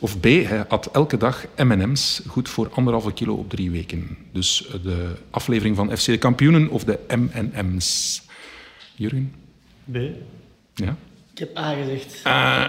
[0.00, 4.16] Of B, hij had elke dag M&M's, goed voor anderhalve kilo op drie weken.
[4.32, 8.22] Dus eh, de aflevering van FC de Kampioenen of de M&M's.
[8.94, 9.32] Jurgen?
[9.92, 9.94] B.
[9.96, 10.12] Ik
[10.74, 10.96] Ja?
[11.34, 12.20] heb A gezegd.
[12.24, 12.62] Eh,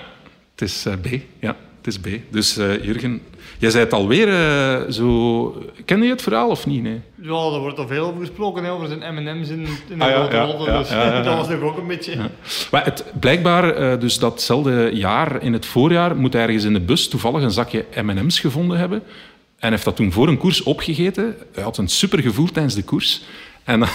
[0.52, 1.08] het is eh, B,
[1.40, 1.56] ja.
[1.78, 2.08] Het is B.
[2.30, 3.22] Dus eh, Jurgen,
[3.58, 5.64] jij zei het alweer eh, zo...
[5.86, 6.82] Ken je het verhaal of niet?
[6.84, 7.02] Nee.
[7.22, 10.11] Ja, er wordt al veel over gesproken, hè, over zijn M&M's in, in de Ah,
[10.11, 10.89] grote ja, ja, dus
[11.26, 12.15] dat was nog ook een beetje...
[12.72, 16.80] Maar het, blijkbaar, eh, dus datzelfde jaar, in het voorjaar, moet hij ergens in de
[16.80, 19.03] bus toevallig een zakje M&M's gevonden hebben.
[19.59, 21.36] En heeft dat toen voor een koers opgegeten.
[21.53, 23.22] Hij had een super gevoel tijdens de koers.
[23.70, 23.89] En dan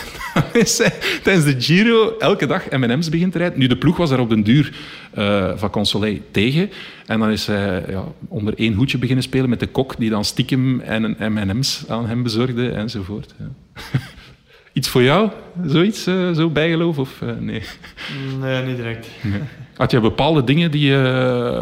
[0.52, 3.58] is hij tijdens de Giro elke dag M&M's begint te rijden.
[3.58, 4.72] Nu, de ploeg was daar op den duur
[5.14, 6.70] eh van Consoleil tegen.
[7.06, 10.24] En dan is hij ja, onder één hoedje beginnen spelen met de kok, die dan
[10.24, 13.34] stiekem en een M&M's aan hem bezorgde, enzovoort.
[13.38, 13.48] Ja.
[14.72, 15.30] Iets voor jou?
[15.66, 16.98] Zoiets, eh, zo bijgeloof?
[16.98, 17.62] Of, eh, nee?
[18.40, 19.08] Nee, niet direct.
[19.76, 21.00] Had je bepaalde dingen die, eh,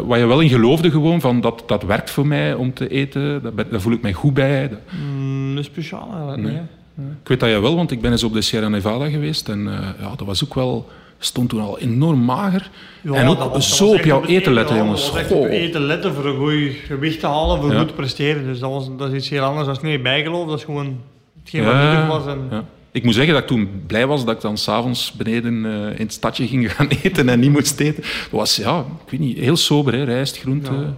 [0.03, 3.41] waar je wel in geloofde gewoon, van dat, dat werkt voor mij om te eten,
[3.55, 4.69] ben- daar voel ik mij goed bij.
[4.69, 4.79] Dat-
[5.15, 6.61] Mm, is speciaal eigenlijk niet, hè.
[6.97, 9.67] Ik weet dat jij wel, want ik ben eens op de Sierra Nevada geweest en
[9.67, 10.89] eh, ja, dat was ook wel,
[11.19, 12.69] stond toen al enorm mager.
[13.01, 15.01] Ja, en dat ook was- zo op jouw eten letten, jongens.
[15.03, 17.79] Dat was echt op eten letten voor een goed gewicht te halen, voor Ja.
[17.79, 18.43] goed te presteren.
[18.43, 19.67] Dus dat, was, dat is iets heel anders.
[19.67, 20.97] Dat is niet bijgeloof, dat is gewoon
[21.41, 22.25] hetgeen wat nodig was.
[22.25, 22.63] En, ja.
[22.91, 26.05] Ik moet zeggen dat ik toen blij was dat ik dan s'avonds beneden eh, in
[26.05, 28.01] het stadje ging gaan eten en niet moest eten.
[28.03, 30.71] Dat was, ja, ik weet niet, heel sober, hè, rijst, groente.
[30.71, 30.93] Ja.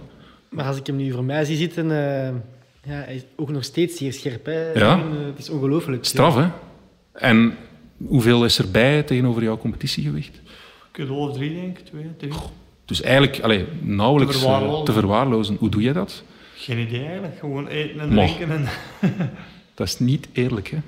[0.48, 1.90] Maar als ik hem nu voor mij zie zitten,
[2.24, 2.28] eh,
[2.86, 4.46] ja, hij is ook nog steeds zeer scherp.
[4.46, 4.72] Hè.
[4.72, 4.92] Ja.
[4.92, 6.04] En, eh, het is ongelooflijk.
[6.04, 6.46] Straf, hè?
[7.12, 7.56] En
[8.06, 10.40] hoeveel is erbij tegenover jouw competitiegewicht?
[10.92, 11.84] kilo of drie, denk ik.
[11.84, 12.32] Twee, drie.
[12.84, 14.84] Dus eigenlijk allee, nauwelijks Te eh, verwaarlozen.
[14.84, 15.56] te verwaarlozen.
[15.58, 16.22] Hoe doe je dat?
[16.56, 17.38] Geen idee eigenlijk.
[17.38, 18.50] Gewoon eten en drinken.
[18.50, 18.66] En...
[19.74, 20.78] Dat is niet eerlijk, hè?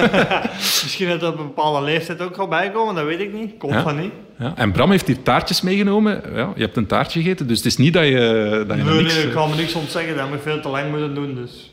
[0.82, 3.56] Misschien dat er op een bepaalde leeftijd ook gaat bijkomen, dat weet ik niet.
[3.58, 3.82] Komt Ja.
[3.82, 4.12] van niet.
[4.42, 4.52] Ja.
[4.56, 6.22] En Bram heeft hier taartjes meegenomen.
[6.34, 9.02] Ja, je hebt een taartje gegeten, dus het is niet dat je, dat je Nee,
[9.02, 9.14] niks...
[9.14, 10.16] nee, ik eh, kan me niks ontzeggen.
[10.16, 11.34] Dat heb ik veel te lang moeten doen.
[11.34, 11.72] Dus.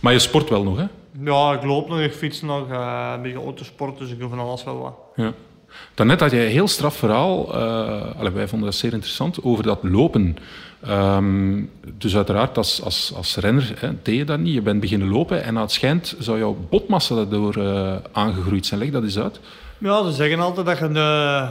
[0.00, 0.84] Maar je sport wel nog, hè?
[1.24, 4.38] Ja, ik loop nog, ik fiets nog, eh, een beetje autosport, dus ik doe van
[4.38, 4.94] alles wel wat.
[5.16, 5.32] Ja.
[5.94, 9.78] Daarnet had je een heel straf verhaal, eh, wij vonden dat zeer interessant, over dat
[9.82, 10.36] lopen.
[10.86, 11.62] Ehm,
[11.98, 14.54] dus uiteraard, als, als, als renner hè, deed je dat niet.
[14.54, 18.80] Je bent beginnen lopen en het schijnt zou jouw botmassa daardoor eh, aangegroeid zijn.
[18.80, 19.40] Leg dat eens uit.
[19.78, 21.46] Ja, ze zeggen altijd dat je de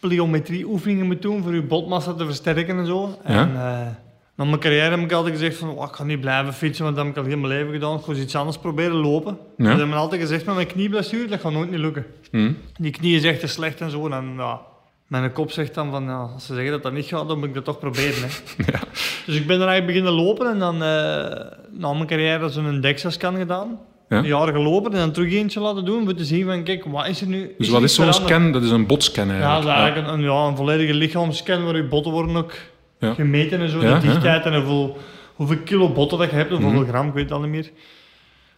[0.00, 3.18] pliometrie-oefeningen moet doen voor je botmassa te versterken en zo.
[3.24, 3.86] En eh,
[4.34, 6.96] na mijn carrière heb ik altijd gezegd van, "Oh, ik ga niet blijven fietsen, want
[6.96, 7.96] dat heb ik al heel mijn leven gedaan.
[7.98, 9.38] Ik ga eens iets anders proberen lopen.
[9.56, 9.64] Ja.
[9.64, 12.06] Ze hebben me altijd gezegd met mijn knieblessure, dat gaat nooit niet lukken.
[12.30, 12.52] Hm?
[12.78, 14.08] Die knie is echt te slecht en zo.
[14.08, 14.60] En ja,
[15.06, 17.48] mijn kop zegt dan van, ja, als ze zeggen dat dat niet gaat, dan moet
[17.48, 18.22] ik dat toch proberen.
[18.22, 18.28] Hè.
[18.72, 18.78] Ja.
[19.26, 23.36] Dus ik ben er eigenlijk beginnen lopen en dan eh, na mijn carrière zo'n DEXA-scan
[23.36, 23.78] gedaan.
[24.08, 24.16] Ja.
[24.18, 27.06] Een jaar gelopen en dan terug eentje laten doen om te zien van, kijk, wat
[27.08, 27.54] is er nu?
[27.58, 28.52] Dus wat is zo'n scan?
[28.52, 31.84] Dat is een botscan Ja, dat is eigenlijk een, ja, een volledige lichaamscan waar je
[31.84, 32.52] botten worden ook
[33.00, 33.80] gemeten en zo.
[33.80, 34.96] De dichtheid en hoeveel,
[35.34, 36.68] hoeveel kilo botten dat je hebt, of Mhm.
[36.68, 37.64] hoeveel gram, ik weet het al niet meer.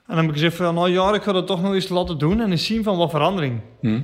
[0.06, 2.18] En dan heb ik gezegd van, nou ja, ik ga dat toch nog eens laten
[2.18, 3.60] doen en eens zien van wat verandering.
[3.80, 4.00] Hm?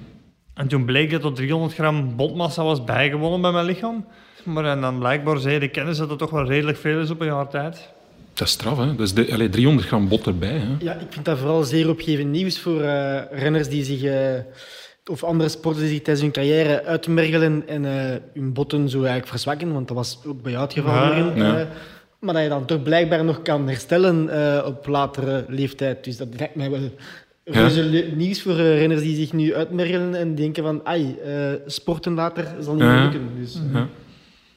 [0.54, 4.04] En toen bleek dat er 300 gram botmassa was bijgewonnen bij mijn lichaam.
[4.44, 7.20] Maar en dan blijkbaar zei de kennis dat het toch wel redelijk veel is op
[7.20, 7.94] een jaar tijd.
[8.36, 8.94] Dat is straf, hè?
[8.94, 10.48] Dus de, allee, 300 gram bot erbij.
[10.58, 10.66] Hè?
[10.78, 14.34] Ja, ik vind dat vooral zeer opgevend nieuws voor eh, renners die zich, eh,
[15.10, 19.28] of andere sporters die zich tijdens hun carrière uitmergelen en eh, hun botten zo eigenlijk
[19.28, 19.72] verzwakken.
[19.72, 20.92] Want dat was ook bij jou het geval.
[20.94, 21.68] Ja, ja.
[22.20, 26.04] Maar dat je dan toch blijkbaar nog kan herstellen eh, op latere leeftijd.
[26.04, 26.90] Dus dat lijkt mij wel
[27.44, 31.32] reuze le- nieuws voor eh, renners die zich nu uitmergelen en denken van, ai, eh,
[31.66, 33.02] sporten later zal niet Ja.
[33.02, 33.28] lukken.
[33.40, 33.88] Dus, Ja.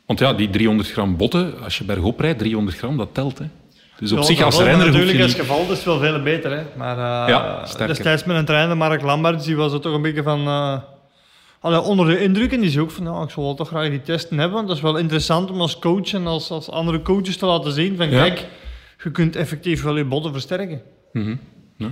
[0.06, 3.38] Want ja, die 300 gram botten, als je bergop rijdt, 300 gram, dat telt.
[3.40, 3.46] Hè?
[4.00, 5.40] Dus op Ja, zich dat als renner je Natuurlijk, als niet...
[5.42, 6.52] geval is het wel veel beter.
[6.52, 6.64] Hè.
[6.78, 7.88] Maar eh, Ja, sterker.
[7.88, 10.40] destijds met een trainer, Mark Lamberts, die was er toch een beetje van...
[10.48, 10.78] eh,
[11.60, 13.90] allee, onder de indruk en die zei ook van, nou, ik zou wel toch graag
[13.90, 17.02] die testen hebben, want dat is wel interessant om als coach en als, als andere
[17.02, 18.24] coaches te laten zien van, Ja.
[18.24, 18.46] kijk,
[19.04, 20.82] je kunt effectief wel je botten versterken.
[21.12, 21.36] Mhm.
[21.78, 21.92] Ja.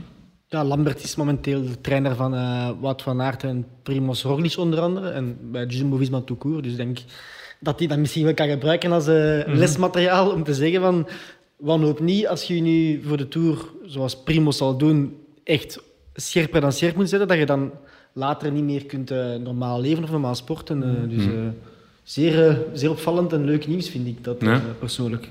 [0.50, 4.80] Ja, Lambert is momenteel de trainer van eh Wout van Aert en Primoz Roglic onder
[4.80, 5.10] andere.
[5.10, 6.64] En bij Jumbo-Visma tout court.
[6.64, 6.98] Dus ik denk
[7.60, 11.08] dat hij dat misschien wel kan gebruiken als eh, lesmateriaal om te zeggen van...
[11.58, 15.80] Wanhoop niet als je nu voor de Tour, zoals Primoz zal doen, echt
[16.14, 17.72] scherper dan scherp moet zetten, dat je dan
[18.14, 20.84] later niet meer kunt eh, normaal leven of normaal sporten.
[20.84, 21.32] Eh, dus eh,
[22.04, 24.62] zeer, zeer opvallend en leuk nieuws vind ik dat Ja.
[24.80, 25.30] persoonlijk.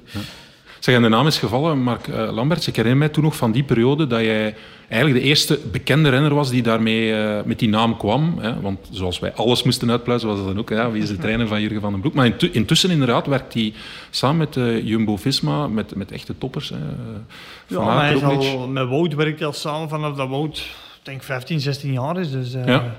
[0.80, 2.68] Zeg, en de naam is gevallen, Mark eh, Lamberts.
[2.68, 4.54] Ik herinner mij toen nog van die periode dat jij
[4.88, 8.38] eigenlijk de eerste bekende renner was die daarmee eh, met die naam kwam.
[8.38, 8.60] Hè?
[8.60, 10.68] Want zoals wij alles moesten uitpluizen, was dat dan ook.
[10.68, 12.14] Ja, wie is de trainer van Jurgen van den Broek?
[12.14, 13.72] Maar intu- intussen inderdaad werkt hij
[14.10, 16.68] samen met eh, Jumbo-Visma, met, met echte toppers.
[16.68, 16.76] Hè?
[16.76, 20.66] Ja, Van maar hij is al, met Wout werkt hij al samen vanaf dat Wout,
[21.02, 22.30] denk 15, 16 jaar is.
[22.30, 22.96] Dus Ja.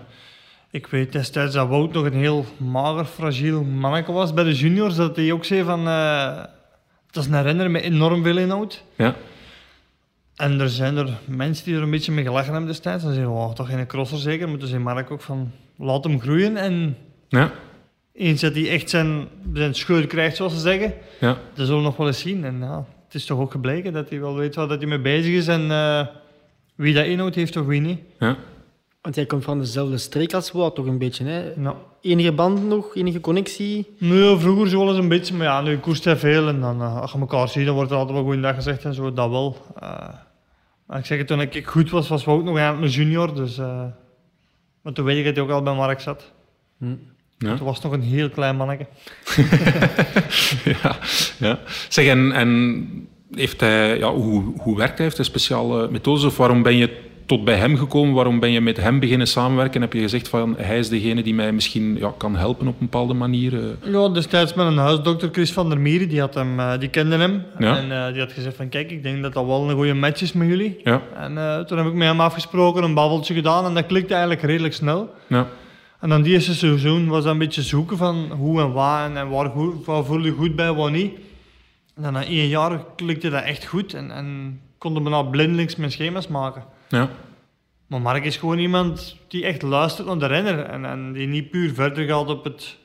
[0.71, 4.95] ik weet destijds dat Wout nog een heel mager, fragiel manneke was bij de juniors,
[4.95, 5.87] dat hij ook zei van,
[7.17, 8.83] dat is een renner met enorm veel inhoud.
[8.95, 9.15] Ja.
[10.35, 13.03] En er zijn er mensen die er een beetje mee gelachen hebben destijds.
[13.03, 14.49] Dan zeggen oh, toch geen crosser zeker.
[14.49, 16.57] Maar toen zei Mark ook van, laat hem groeien.
[16.57, 16.97] En
[17.29, 17.51] Ja.
[18.13, 21.37] eens dat hij echt zijn, zijn scheur krijgt, zoals ze zeggen, Ja.
[21.53, 22.45] dat zullen we nog wel eens zien.
[22.45, 24.99] En ja, het is toch ook gebleken dat hij wel weet waar dat hij mee
[24.99, 26.07] bezig is en eh,
[26.75, 27.99] wie dat inhoud heeft of wie niet.
[28.19, 28.37] Ja.
[29.01, 31.25] Want jij komt van dezelfde streek als Wout, toch een beetje.
[31.25, 31.53] Hè?
[32.01, 33.95] Enige band nog, enige connectie?
[33.97, 36.47] nee, vroeger zo wel eens een beetje, maar ja, nu koerst hij veel.
[36.47, 38.93] En dan, eh, als je elkaar ziet, dan wordt er altijd wel goeiedag gezegd en
[38.93, 39.57] zo, dat wel.
[39.79, 40.07] Eh,
[40.85, 43.35] maar ik zeg het, toen ik goed was, was Wout nog eigenlijk een junior.
[43.35, 43.83] Dus, eh,
[44.81, 46.31] maar toen weet ik dat hij ook al bij Mark zat.
[47.37, 47.55] Ja.
[47.55, 48.85] Toen was het nog een heel klein manneke.
[50.81, 50.97] ja,
[51.39, 51.59] ja.
[51.89, 55.03] Zeg, en, en heeft hij, ja, hoe, hoe werkt hij?
[55.05, 56.23] Heeft hij speciale methodes?
[56.23, 58.13] Of waarom ben je tot bij hem gekomen?
[58.13, 59.81] Waarom ben je met hem beginnen samenwerken?
[59.81, 62.79] Heb je gezegd van hij is degene die mij misschien ja, kan helpen op een
[62.89, 63.53] bepaalde manier?
[63.53, 63.91] eh?
[63.91, 67.15] Ja, destijds met een huisdokter, Chris van der Mieren, die, had hem, eh, die kende
[67.17, 67.43] hem.
[67.59, 67.77] Ja.
[67.77, 70.21] En eh, die had gezegd van, kijk, ik denk dat dat wel een goede match
[70.21, 70.79] is met jullie.
[70.83, 74.41] Ja, En toen heb ik met hem afgesproken, een babbeltje gedaan en dat klikte eigenlijk
[74.43, 75.13] redelijk snel.
[75.27, 75.47] ja,
[75.99, 79.17] En dan die eerste seizoen was dat een beetje zoeken van hoe en waar en,
[79.17, 81.11] en waar, goed, waar voel je goed bij, waar niet.
[81.95, 85.75] En dan na één jaar klikte dat echt goed en, en konden we nou blindelings
[85.75, 86.63] mijn schema's maken.
[86.89, 87.09] Ja,
[87.87, 91.49] Maar Mark is gewoon iemand die echt luistert naar de renner en, en die niet
[91.49, 92.77] puur verder gaat op het,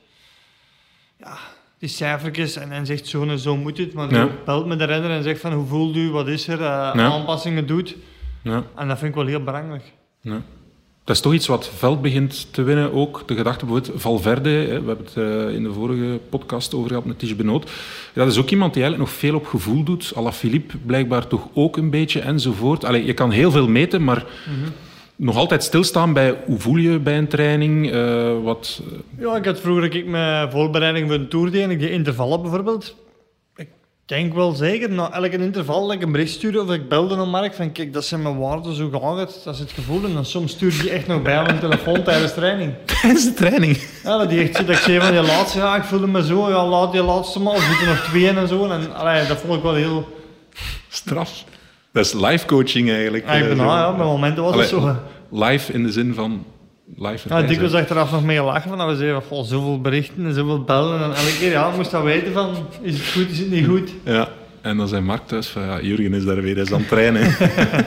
[1.19, 1.37] ja,
[1.77, 4.29] die cijfertjes en, en zegt zo en zo moet het, maar die Ja.
[4.45, 6.91] belt met de renner en zegt van hoe voelt u, wat is er, eh, Ja.
[6.93, 7.95] aanpassingen doet.
[8.41, 9.91] ja, En dat vind ik wel heel belangrijk.
[11.03, 13.23] Dat is toch iets wat Veld begint te winnen ook.
[13.25, 17.05] De gedachte bijvoorbeeld Valverde, hè, we hebben het eh, in de vorige podcast over gehad
[17.05, 17.71] met Tige Benoot.
[18.13, 20.11] Dat is ook iemand die eigenlijk nog veel op gevoel doet.
[20.31, 22.85] Philippe blijkbaar toch ook een beetje enzovoort.
[22.85, 24.25] Allee, je kan heel veel meten, maar
[25.15, 27.91] nog altijd stilstaan bij hoe voel je bij een training.
[27.91, 28.81] eh, wat,
[29.19, 32.41] Ja, ik had vroeger ik mijn voorbereiding voor een tour deed en ik die intervallen
[32.41, 32.95] bijvoorbeeld.
[34.05, 37.15] Ik denk wel zeker, na elke interval dat ik een bericht stuurde of ik belde
[37.15, 40.03] naar Mark van kijk, dat zijn mijn waarden, zo gaat het, dat is het gevoel.
[40.03, 42.73] En dan soms stuurde die echt nog bij mijn telefoon tijdens training.
[43.01, 43.77] tijdens de training.
[44.03, 46.25] Ja, dat die echt zit, dat ik zei van die laatste, ja, ik voelde me
[46.25, 48.65] zo, ja, laat die laatste maar, er zitten nog twee in en zo.
[48.65, 50.07] En allee, dat vond ik wel heel...
[50.89, 51.43] Straf.
[51.91, 53.25] Dat is live coaching eigenlijk.
[53.25, 53.75] Ja, ik ben eh, nou, zo.
[53.75, 54.87] ja, bij momenten was het zo.
[54.87, 54.93] hè.
[55.29, 56.45] Live in de zin van
[56.97, 57.29] live.
[57.29, 57.83] Ja, dikwijls zijn.
[57.83, 61.03] achteraf nog mee lachen van dat we zeiden van, zoveel berichten en zoveel bellen.
[61.03, 63.91] En elke keer, ja, moest dat weten van, is het goed, is het niet goed.
[64.03, 64.29] Ja.
[64.61, 67.35] En dan zei Mark thuis van, ja, Jurgen is daar weer eens aan het trainen.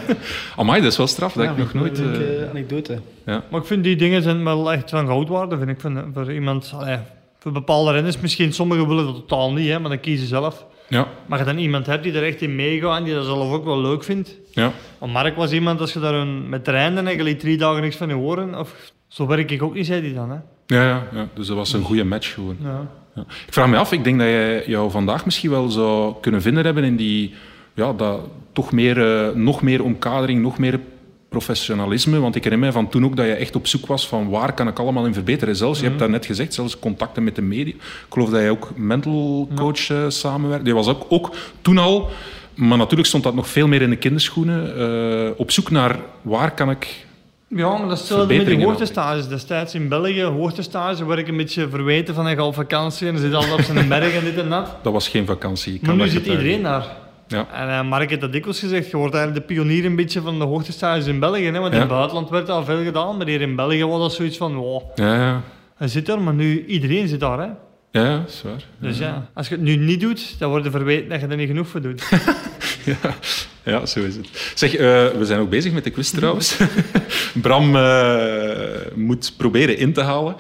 [0.57, 1.33] Amai, dat is wel straf.
[1.33, 1.99] Dat ik nog nooit...
[1.99, 2.99] Een leuke eh, anekdote.
[3.27, 3.45] ja.
[3.51, 5.81] Maar ik vind die dingen zijn wel echt van goud waard, vind ik.
[5.81, 6.99] Voor, voor iemand, allee,
[7.39, 10.67] voor bepaalde renners misschien, sommigen willen dat totaal niet, hè, maar dan kiezen ze zelf.
[10.89, 13.53] Ja, Maar je dan iemand hebt die er echt in meegaat en die dat zelf
[13.53, 14.37] ook wel leuk vindt.
[14.51, 14.73] ja.
[14.99, 17.83] Want Mark was iemand, als je daar een, met trainen en je liet drie dagen
[17.83, 20.31] niks van je horen, of zo werk ik ook niet, zei hij dan.
[20.31, 20.37] Hè.
[20.67, 22.57] Ja, ja, ja, dus dat was een goede match gewoon.
[22.61, 22.87] Ja.
[23.15, 23.25] Ja.
[23.47, 26.65] Ik vraag me af, ik denk dat jij jou vandaag misschien wel zou kunnen vinden
[26.65, 27.35] hebben in die,
[27.75, 28.21] ja, dat
[28.53, 30.81] toch meer, eh, nog meer omkadering, nog meer
[31.29, 32.19] professionalisme.
[32.19, 34.53] Want ik herinner mij van toen ook dat je echt op zoek was van waar
[34.53, 35.57] kan ik allemaal in verbeteren.
[35.57, 37.75] Zelfs, je hebt dat net gezegd, zelfs contacten met de media.
[37.75, 40.65] Ik geloof dat jij ook mental coach uh, samenwerkt.
[40.65, 42.11] Die was ook, ook toen al,
[42.55, 46.55] maar natuurlijk stond dat nog veel meer in de kinderschoenen, uh, op zoek naar waar
[46.55, 47.07] kan ik
[47.49, 49.29] ja, maar dat is hetzelfde met die hoogtestages.
[49.29, 53.35] Destijds in België, hoogtestage, waar ik een beetje verweten van gaat op vakantie en zit
[53.35, 54.77] altijd op zijn berg en dit en dat.
[54.83, 55.81] Dat was geen vakantie.
[55.83, 56.87] maar nu zit iedereen daar.
[57.29, 57.47] Ja.
[57.53, 60.39] En uh, Mark heeft dat dikwijls gezegd, je wordt eigenlijk de pionier een beetje van
[60.39, 61.45] de hoogtestages in België.
[61.45, 61.59] Hè?
[61.59, 64.37] Want in het buitenland werd al veel gedaan, maar hier in België was dat zoiets
[64.37, 65.43] van, wow, ja, ja.
[65.77, 67.39] hij zit daar, maar nu iedereen zit daar.
[67.39, 67.49] Hè?
[67.91, 68.65] Ja, dat is waar.
[68.79, 69.29] Dus ja.
[69.35, 71.69] als je het nu niet doet, dan word je verweten dat je er niet genoeg
[71.69, 72.03] voor doet.
[73.65, 74.29] ja, zo is het.
[74.55, 74.79] Zeg, uh,
[75.09, 76.57] we zijn ook bezig met de quiz trouwens.
[77.43, 80.37] Bram uh, moet proberen in te halen.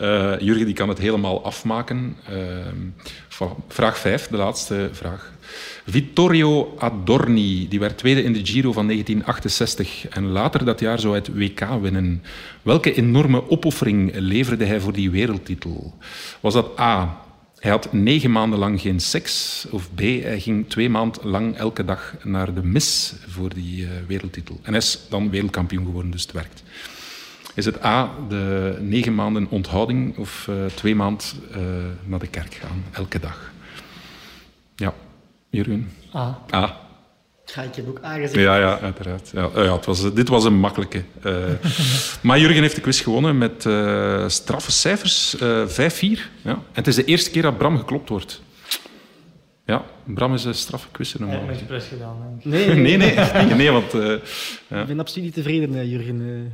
[0.00, 2.16] Uh, Jurgen die kan het helemaal afmaken.
[3.68, 5.32] vraag 5, de laatste vraag.
[5.86, 11.14] Vittorio Adorni, die werd tweede in de Giro van 1968 en later dat jaar zou
[11.14, 12.22] het WK winnen.
[12.62, 15.94] Welke enorme opoffering leverde hij voor die wereldtitel?
[16.40, 17.26] Was dat A.
[17.58, 19.66] Hij had negen maanden lang geen seks.
[19.70, 19.98] Of B.
[20.00, 24.60] Hij ging twee maanden lang elke dag naar de mis voor die uh, wereldtitel.
[24.62, 26.62] En hij is dan wereldkampioen geworden, dus het werkt.
[27.54, 28.10] Is het A.
[28.28, 31.56] De negen maanden onthouding of uh, twee maanden uh,
[32.04, 33.52] naar de kerk gaan, elke dag?
[34.74, 34.94] Ja.
[35.50, 35.88] Jeroen?
[36.14, 36.42] A.
[36.54, 36.87] A.
[37.54, 38.34] Ja, ik heb ook aangezegd.
[38.34, 39.30] Ja, ja, uiteraard.
[39.32, 41.02] Ja, ja, het was, dit was een makkelijke.
[41.26, 41.34] Uh,
[42.22, 43.68] maar Jurgen heeft de quiz gewonnen met
[44.32, 45.36] straffe cijfers.
[45.42, 45.70] Uh, 5-4.
[46.42, 46.50] Ja.
[46.50, 48.40] En het is de eerste keer dat Bram geklopt wordt.
[49.68, 51.38] Ja, Bram is een straffe quizzer normaal.
[51.38, 52.40] Hij heeft expres gedaan.
[52.42, 53.14] Nee, nee, nee.
[53.44, 54.14] nee, nee want, uh,
[54.66, 54.80] ja.
[54.80, 56.52] Ik ben absoluut niet tevreden, Jurgen.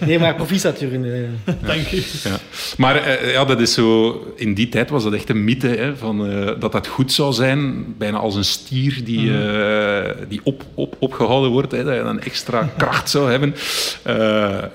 [0.00, 1.02] Nee, maar proficiat, Jurgen.
[1.66, 2.20] Dank je.
[2.24, 2.38] Ja.
[2.76, 4.12] Maar uh, ja, dat is zo...
[4.36, 7.32] In die tijd was dat echt een mythe, hè, van, uh, dat dat goed zou
[7.32, 7.94] zijn.
[7.98, 10.14] Bijna als een stier die, mm.
[10.28, 11.72] die op, op, opgehouden wordt.
[11.72, 13.54] Hè, dat je een extra kracht zou hebben.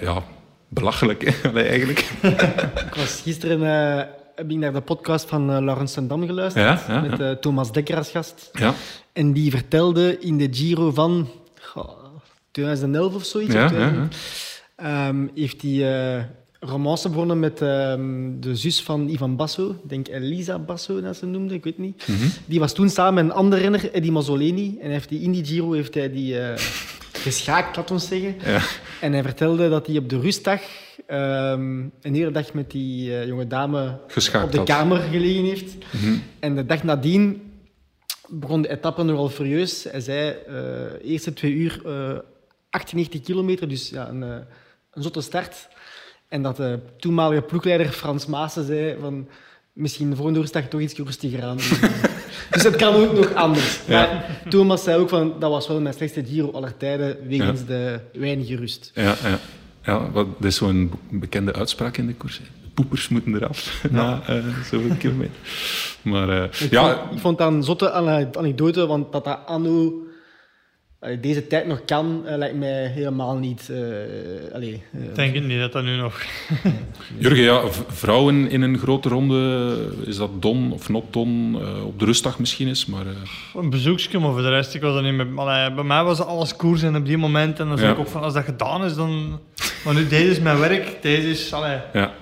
[0.02, 0.24] ja,
[0.68, 2.06] belachelijk, hè, eigenlijk.
[2.86, 3.60] ik was gisteren
[4.40, 6.66] heb ik naar de podcast van uh, Laurens Sendam geluisterd.
[6.66, 8.50] Ja, ja, met uh, Thomas Dekker als gast.
[8.54, 8.74] Ja.
[9.14, 11.30] En die vertelde in de Giro van
[11.76, 11.90] oh,
[12.52, 13.56] 2011 of zoiets.
[13.56, 14.16] Of 2000,
[14.84, 16.24] um, heeft hij uh,
[16.60, 19.70] romance begonnen met um, de zus van Ivan Basso.
[19.70, 22.08] Ik denk Elisa Basso, dat ze noemde, ik weet niet.
[22.08, 22.32] Mm -hmm.
[22.46, 24.78] Die was toen samen met een andere renner, Eddie Mazzoleni.
[24.82, 26.36] En heeft die, in die Giro heeft hij die
[27.26, 28.36] geschaakt, laten we zeggen.
[29.02, 30.62] En hij vertelde dat hij op de rustdag
[31.08, 34.00] um, een hele dag met die uh, jonge dame
[34.44, 35.74] op de kamer gelegen heeft.
[35.74, 36.24] Mm -hmm.
[36.40, 37.52] En de dag nadien
[38.28, 39.84] begon de etappe nogal furieus.
[39.84, 42.18] Hij zei, uh, eerste twee uur, uh,
[42.70, 45.68] 98 kilometer, dus ja, een, een zotte start.
[46.28, 49.28] En dat de toenmalige ploegleider Frans Maassen zei van
[49.74, 51.58] misschien de volgende rustdag toch iets rustiger aan.
[52.52, 53.80] dus het kan ook nog anders.
[53.88, 54.04] Ja.
[54.04, 57.66] Maar Thomas zei ook van dat was wel mijn slechtste Giro aller tijden wegens ja.
[57.66, 58.92] de weinige rust.
[58.94, 59.40] Ja, ja.
[59.84, 62.38] Ja wat, dat is zo'n bekende uitspraak in de koers.
[62.38, 62.44] Hè.
[62.74, 63.90] Poepers moeten eraf ja.
[64.02, 65.36] na uh, zoveel kilometer.
[66.02, 66.98] Maar uh, ik ja...
[66.98, 69.94] Vond, ik vond dat een zotte anekdote, want dat dat anno
[71.22, 73.68] deze tijd nog kan, uh, lijkt mij helemaal niet.
[73.72, 73.78] Uh,
[74.54, 76.22] allee, uh, Denk ik niet dat dat nu nog.
[77.18, 79.76] Jurgen, ja, vrouwen in een grote ronde,
[80.06, 81.58] is dat Don of not Don?
[81.86, 83.06] op de rustdag misschien is, maar.
[83.56, 85.28] Een bezoekje, maar voor de rest, ik was er niet meer.
[85.36, 87.60] Allee, bij mij was alles koers en op die moment.
[87.60, 87.94] En dan zeg ja.
[87.94, 89.40] ik ook van als dat gedaan is, dan.
[89.86, 91.54] Maar nu, deze is mijn werk, deze is.
[91.54, 91.78] Allee.
[91.94, 92.14] Ja.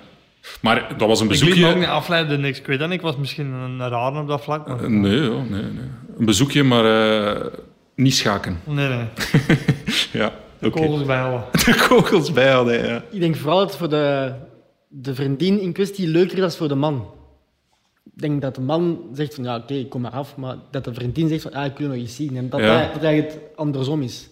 [0.61, 1.53] Maar dat was een bezoekje...
[1.53, 2.59] Ik liet me ook niet afleiden, niks.
[2.59, 4.67] Ik weet dat ik was misschien een raar op dat vlak.
[4.67, 4.91] Maar...
[4.91, 5.89] nee, ja, nee, nee.
[6.17, 6.83] Een bezoekje, maar
[7.97, 8.59] niet schaken.
[8.65, 9.05] Nee, nee.
[10.21, 10.81] ja, de okay.
[10.81, 11.43] kogels bijhouden.
[11.65, 13.03] De kogels bijhouden, ja.
[13.11, 14.33] Ik denk vooral dat het voor de,
[14.87, 17.05] de vriendin in kwestie leuker is voor de man.
[18.05, 20.55] Ik denk dat de man zegt van ja, oké, okay, ik kom maar af, maar
[20.71, 22.37] dat de vriendin zegt van ah, ik wil nog eens zien.
[22.37, 22.81] En dat, Ja.
[22.83, 24.29] dat, dat eigenlijk het andersom is.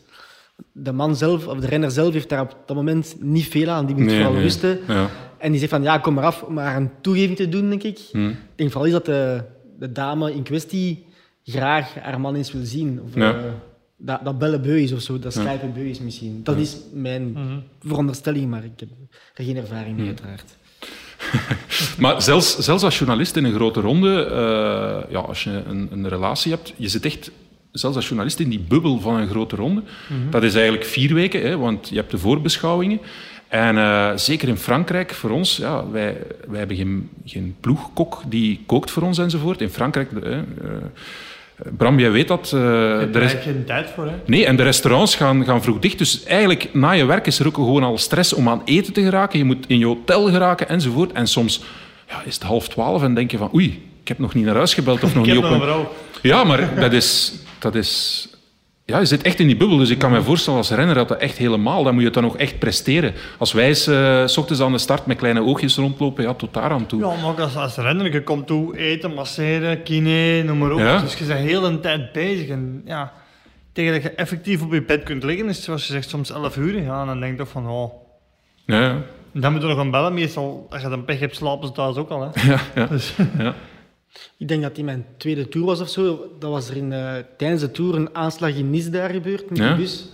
[0.72, 3.86] De man zelf, of de renner zelf, heeft daar op dat moment niet veel aan.
[3.86, 4.42] Die moet Nee, vooral nee.
[4.42, 4.80] rusten.
[4.88, 5.10] Ja.
[5.38, 7.84] En die zegt van ja, kom maar af om haar een toegeving te doen, denk
[7.84, 8.00] ik.
[8.12, 8.28] Hm.
[8.30, 9.44] Ik denk vooral is dat de,
[9.80, 11.06] de dame in kwestie
[11.46, 13.00] graag haar man eens wil zien.
[13.04, 13.34] Of, Ja.
[13.36, 13.44] eh,
[13.98, 16.40] dat, dat bellen beu is of zo, dat skypen beu is misschien.
[16.44, 17.58] Dat is mijn Mhm.
[17.82, 18.90] veronderstelling, maar ik heb
[19.36, 20.56] er geen ervaring mee, uiteraard.
[22.00, 26.10] Maar zelfs, zelfs als journalist in een grote ronde, eh, ja, als je een, een
[26.10, 27.32] relatie hebt, je zit echt,
[27.72, 29.82] zelfs als journalist in die bubbel van een grote ronde.
[30.30, 33.00] Dat is eigenlijk vier weken, hè, want je hebt de voorbeschouwingen.
[33.48, 36.18] En eh, zeker in Frankrijk, voor ons, ja, wij,
[36.48, 39.62] wij hebben geen, geen ploegkok die kookt voor ons enzovoort.
[39.62, 40.10] In Frankrijk,
[41.78, 42.52] Bram, jij weet dat.
[42.54, 44.12] eh, Daar er is, is geen tijd voor, hè?
[44.26, 45.98] Nee, en de restaurants gaan, gaan vroeg dicht.
[45.98, 49.02] Dus eigenlijk na je werk is er ook gewoon al stress om aan eten te
[49.02, 49.40] geraken.
[49.40, 51.12] Je moet in je hotel geraken enzovoort.
[51.12, 51.62] En soms
[52.10, 54.56] ja, is het half twaalf en denk je van oei, ik heb nog niet naar
[54.56, 55.86] huis gebeld of nog Ik niet heb op een...
[56.22, 58.28] Ja, maar dat is, dat is
[58.86, 59.78] ja, je zit echt in die bubbel.
[59.78, 61.84] Dus ik kan me voorstellen als renner dat dat echt helemaal...
[61.84, 63.14] Dan moet je het dan nog echt presteren.
[63.38, 66.86] Als wij s ochtends aan de start met kleine oogjes rondlopen, ja, tot daar aan
[66.86, 67.00] toe.
[67.00, 70.80] Ja, maar ook als, als renner, je komt toe eten, masseren, kine, noem maar op.
[70.80, 71.00] Ja.
[71.00, 72.48] Dus je bent heel de tijd bezig.
[72.48, 73.14] En ja,
[73.74, 76.32] tegen dat je effectief op je bed kunt liggen, is het zoals je zegt soms
[76.32, 76.82] 11 uur.
[76.82, 78.04] Ja, en dan denk je toch van, oh...
[78.66, 79.02] Ja,
[79.34, 80.14] dan moet je nog gaan bellen.
[80.14, 82.22] Meestal, als je dan pech hebt, slapen ze thuis ook al.
[82.22, 82.52] Hè.
[82.52, 82.86] ja, ja.
[82.86, 83.54] Dus, ja.
[84.38, 86.30] Ik denk dat die mijn tweede tour was of zo.
[86.40, 89.58] Dat was er in, eh, tijdens de tour een aanslag in Nice daar gebeurd met
[89.58, 89.70] Ja.
[89.70, 90.06] de bus.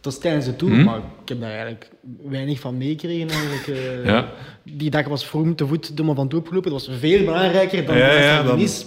[0.00, 0.84] Dat was tijdens de tour, Hm.
[0.84, 1.90] maar ik heb daar eigenlijk
[2.22, 3.28] weinig van meegekregen.
[3.28, 3.66] Eigenlijk.
[3.66, 4.04] eh.
[4.04, 4.28] Ja.
[4.62, 6.70] Die dag was Froome te voet door me van toe opgelopen.
[6.70, 8.84] Dat was veel belangrijker dan Ja, de aanslag in Nice.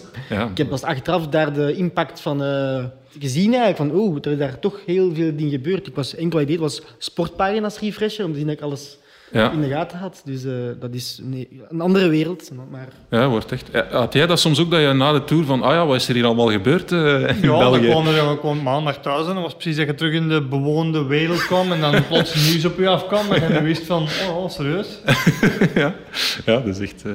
[0.51, 2.86] Ik heb pas achteraf daar de impact van eh,
[3.20, 3.78] gezien eigenlijk.
[3.91, 5.88] Van, oeh, er is daar toch heel veel dingen gebeurd.
[5.88, 8.97] Ik was enkel idee, was sportpagina's refresher, om te zien dat ik alles
[9.32, 9.51] Ja.
[9.51, 10.21] in de gaten had.
[10.25, 12.49] Dus eh, dat is nee, een andere wereld.
[12.71, 13.69] Maar Ja, wordt echt.
[13.73, 15.95] Ja, Had jij dat soms ook dat je na de tour van, ah ja, wat
[15.95, 17.86] is er hier allemaal gebeurd eh, in ja, dan België?
[17.89, 20.41] kwam er dan kwam maandag thuis en dat was precies dat je terug in de
[20.41, 24.38] bewoonde wereld kwam en dan plots nieuws op je afkwam en je wist van, oh,
[24.38, 24.88] oh, serieus?
[25.75, 25.95] ja.
[26.45, 27.11] ja, dat is echt eh,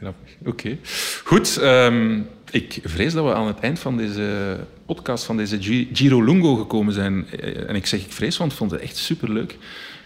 [0.00, 0.32] grappig.
[0.46, 0.76] Oké.
[1.24, 4.56] Goed, ehm, ik vrees dat we aan het eind van deze
[4.86, 7.26] podcast, van deze Gi- Giro Lungo gekomen zijn.
[7.66, 9.56] En ik zeg ik vrees, want ik vond het echt superleuk.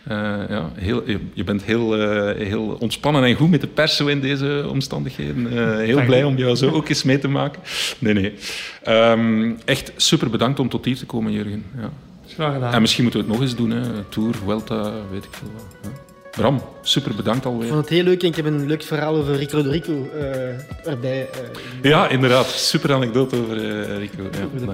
[0.05, 3.97] Eh, ja, heel, je, je bent heel, eh, heel ontspannen en goed met de pers
[3.97, 5.47] zo in deze omstandigheden.
[5.47, 7.63] Eh, heel Dank blij om jou zo ook eens mee te maken.
[7.99, 8.35] Nee, nee.
[8.83, 11.65] Ehm, echt super bedankt om tot hier te komen, Jurgen.
[11.77, 11.91] Ja.
[12.27, 12.73] Graag gedaan.
[12.73, 13.71] En misschien moeten we het nog eens doen.
[13.71, 14.03] Hè.
[14.09, 15.77] Tour, Welta, weet ik veel wat.
[15.83, 16.12] Ja.
[16.37, 17.69] Bram, super bedankt ik alweer.
[17.69, 20.89] vond het heel leuk en ik heb een leuk verhaal over Rico de Rico eh,
[20.91, 21.29] erbij.
[21.31, 22.47] eh, Ja, inderdaad.
[22.47, 24.23] Super anekdote over eh, Rico.
[24.23, 24.73] Ja, over de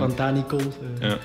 [1.01, 1.09] eh.
[1.09, 1.17] Ja.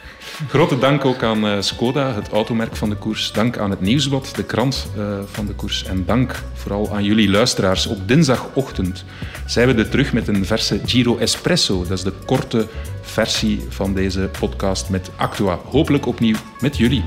[0.50, 3.32] Grote dank ook aan Skoda, het automerk van de koers.
[3.32, 4.88] Dank aan het Nieuwsblad, de krant
[5.26, 5.84] van de koers.
[5.86, 7.88] En dank vooral aan jullie luisteraars.
[7.88, 9.06] Op dinsdagochtend
[9.46, 11.80] zijn we er terug met een verse Giro Espresso.
[11.82, 12.68] Dat is de korte
[13.02, 15.60] versie van deze podcast met Actua.
[15.66, 17.04] Hopelijk opnieuw met jullie.